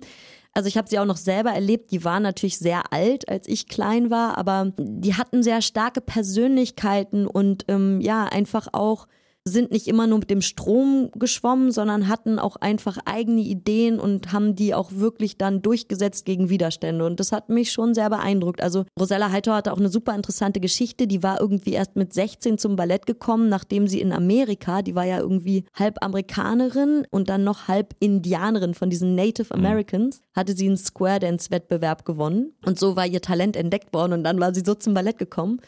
Also 0.53 0.69
ich 0.69 0.77
habe 0.77 0.88
sie 0.88 0.99
auch 0.99 1.05
noch 1.05 1.17
selber 1.17 1.51
erlebt, 1.51 1.91
die 1.91 2.05
waren 2.05 2.23
natürlich 2.23 2.58
sehr 2.58 2.93
alt, 2.93 3.27
als 3.27 3.47
ich 3.47 3.67
klein 3.67 4.10
war, 4.10 4.38
aber 4.38 4.71
die 4.77 5.15
hatten 5.15 5.43
sehr 5.43 5.62
starke 5.62 5.99
Persönlichkeiten 5.99 7.27
und 7.27 7.65
ähm, 7.67 7.99
ja, 7.99 8.25
einfach 8.25 8.67
auch 8.71 9.08
sind 9.47 9.71
nicht 9.71 9.88
immer 9.88 10.08
nur 10.08 10.19
mit 10.19 10.31
dem 10.31 10.41
Strom 10.41 11.12
geschwommen, 11.13 11.71
sondern 11.71 12.08
hatten 12.08 12.39
auch 12.39 12.55
einfach 12.55 12.97
eigene 13.05 13.41
Ideen 13.41 13.99
und 13.99 14.34
haben 14.34 14.55
die 14.55 14.73
auch 14.73 14.91
wirklich 14.91 15.38
dann 15.38 15.62
durchgesetzt 15.62 16.25
gegen 16.25 16.49
Widerstände. 16.49 17.05
Und 17.05 17.19
das 17.19 17.31
hat 17.31 17.49
mich 17.49 17.71
schon 17.71 17.93
sehr 17.93 18.10
beeindruckt. 18.10 18.62
Also 18.62 18.86
Rosella 18.99 19.31
Hightower 19.31 19.58
hatte 19.58 19.71
auch 19.71 19.77
eine 19.77 19.89
super 19.89 20.15
interessante 20.15 20.60
Geschichte. 20.60 21.05
Die 21.05 21.21
war 21.21 21.39
irgendwie 21.39 21.73
erst 21.73 21.95
mit 21.95 22.12
16 22.12 22.58
zum 22.58 22.75
Ballett 22.75 23.05
gekommen, 23.05 23.47
nachdem 23.47 23.88
sie 23.88 24.01
in 24.01 24.13
Amerika, 24.13 24.81
die 24.81 24.95
war 24.95 25.05
ja 25.05 25.19
irgendwie 25.19 25.65
halb 25.75 26.03
Amerikanerin 26.03 27.05
und 27.12 27.29
dann 27.29 27.43
noch 27.43 27.67
halb 27.67 27.93
Indianerin 27.99 28.73
von 28.73 28.89
diesen 28.89 29.13
Native 29.13 29.55
mhm. 29.55 29.63
Americans, 29.63 30.21
hatte 30.36 30.55
sie 30.55 30.65
einen 30.65 30.77
Square 30.77 31.19
Dance 31.19 31.51
Wettbewerb 31.51 32.03
gewonnen. 32.03 32.53
Und 32.65 32.79
so 32.79 32.95
war 32.95 33.05
ihr 33.05 33.21
Talent 33.21 33.55
entdeckt 33.55 33.93
worden 33.93 34.13
und 34.13 34.23
dann 34.23 34.39
war 34.39 34.55
sie 34.55 34.63
so 34.65 34.73
zum 34.73 34.95
Ballett 34.95 35.19
gekommen. 35.19 35.62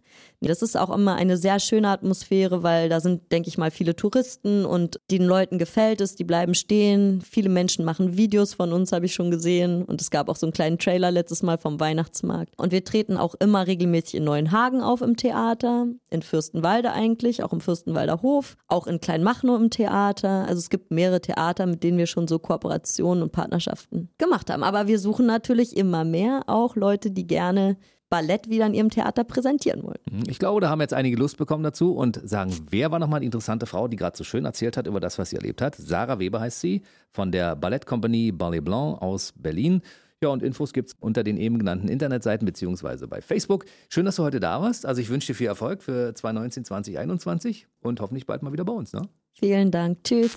Das 0.48 0.62
ist 0.62 0.76
auch 0.76 0.88
immer 0.88 1.16
eine 1.16 1.36
sehr 1.36 1.60
schöne 1.60 1.88
Atmosphäre, 1.88 2.62
weil 2.62 2.88
da 2.88 3.00
sind, 3.00 3.30
denke 3.30 3.48
ich 3.48 3.58
mal, 3.58 3.70
viele 3.70 3.94
Touristen 3.94 4.64
und 4.64 4.98
den 5.10 5.22
Leuten 5.22 5.58
gefällt 5.58 6.00
es, 6.00 6.14
die 6.14 6.24
bleiben 6.24 6.54
stehen. 6.54 7.20
Viele 7.20 7.50
Menschen 7.50 7.84
machen 7.84 8.16
Videos 8.16 8.54
von 8.54 8.72
uns, 8.72 8.92
habe 8.92 9.04
ich 9.04 9.12
schon 9.12 9.30
gesehen. 9.30 9.84
Und 9.84 10.00
es 10.00 10.10
gab 10.10 10.30
auch 10.30 10.36
so 10.36 10.46
einen 10.46 10.54
kleinen 10.54 10.78
Trailer 10.78 11.10
letztes 11.10 11.42
Mal 11.42 11.58
vom 11.58 11.78
Weihnachtsmarkt. 11.78 12.54
Und 12.56 12.72
wir 12.72 12.82
treten 12.84 13.18
auch 13.18 13.34
immer 13.34 13.66
regelmäßig 13.66 14.14
in 14.14 14.24
Neuenhagen 14.24 14.80
auf 14.80 15.02
im 15.02 15.16
Theater, 15.18 15.88
in 16.08 16.22
Fürstenwalde 16.22 16.92
eigentlich, 16.92 17.42
auch 17.42 17.52
im 17.52 17.60
Fürstenwalder 17.60 18.22
Hof, 18.22 18.56
auch 18.66 18.86
in 18.86 19.00
Kleinmachnow 19.00 19.60
im 19.60 19.68
Theater. 19.68 20.46
Also 20.48 20.58
es 20.58 20.70
gibt 20.70 20.90
mehrere 20.90 21.20
Theater, 21.20 21.66
mit 21.66 21.82
denen 21.82 21.98
wir 21.98 22.06
schon 22.06 22.26
so 22.26 22.38
Kooperationen 22.38 23.22
und 23.22 23.32
Partnerschaften 23.32 24.08
gemacht 24.16 24.48
haben. 24.48 24.62
Aber 24.62 24.86
wir 24.86 24.98
suchen 24.98 25.26
natürlich 25.26 25.76
immer 25.76 26.04
mehr 26.04 26.44
auch 26.46 26.76
Leute, 26.76 27.10
die 27.10 27.26
gerne 27.26 27.76
Ballett 28.10 28.50
wieder 28.50 28.66
in 28.66 28.74
ihrem 28.74 28.90
Theater 28.90 29.24
präsentieren 29.24 29.82
wollen. 29.84 30.00
Mhm. 30.10 30.24
Ich 30.28 30.38
glaube, 30.38 30.60
da 30.60 30.68
haben 30.68 30.80
jetzt 30.80 30.92
einige 30.92 31.16
Lust 31.16 31.38
bekommen 31.38 31.62
dazu 31.62 31.94
und 31.94 32.20
sagen, 32.28 32.52
wer 32.68 32.90
war 32.90 32.98
nochmal 32.98 33.20
die 33.20 33.26
interessante 33.26 33.66
Frau, 33.66 33.88
die 33.88 33.96
gerade 33.96 34.16
so 34.16 34.24
schön 34.24 34.44
erzählt 34.44 34.76
hat 34.76 34.86
über 34.86 35.00
das, 35.00 35.18
was 35.18 35.30
sie 35.30 35.36
erlebt 35.36 35.62
hat? 35.62 35.76
Sarah 35.76 36.18
Weber 36.18 36.40
heißt 36.40 36.60
sie 36.60 36.82
von 37.10 37.32
der 37.32 37.56
Ballettkompanie 37.56 38.32
Ballet 38.32 38.60
Blanc 38.60 39.00
aus 39.00 39.32
Berlin. 39.36 39.80
Ja, 40.22 40.28
und 40.28 40.42
Infos 40.42 40.74
gibt's 40.74 40.94
unter 41.00 41.22
den 41.22 41.38
eben 41.38 41.58
genannten 41.58 41.88
Internetseiten 41.88 42.44
beziehungsweise 42.44 43.08
bei 43.08 43.22
Facebook. 43.22 43.64
Schön, 43.88 44.04
dass 44.04 44.16
du 44.16 44.22
heute 44.22 44.38
da 44.38 44.60
warst. 44.60 44.84
Also 44.84 45.00
ich 45.00 45.08
wünsche 45.08 45.28
dir 45.28 45.34
viel 45.34 45.46
Erfolg 45.46 45.82
für 45.82 46.12
2019, 46.12 46.64
2021 46.66 47.68
und 47.80 48.00
hoffentlich 48.00 48.26
bald 48.26 48.42
mal 48.42 48.52
wieder 48.52 48.66
bei 48.66 48.72
uns. 48.72 48.92
Ne? 48.92 49.08
Vielen 49.32 49.70
Dank. 49.70 50.04
Tschüss. 50.04 50.36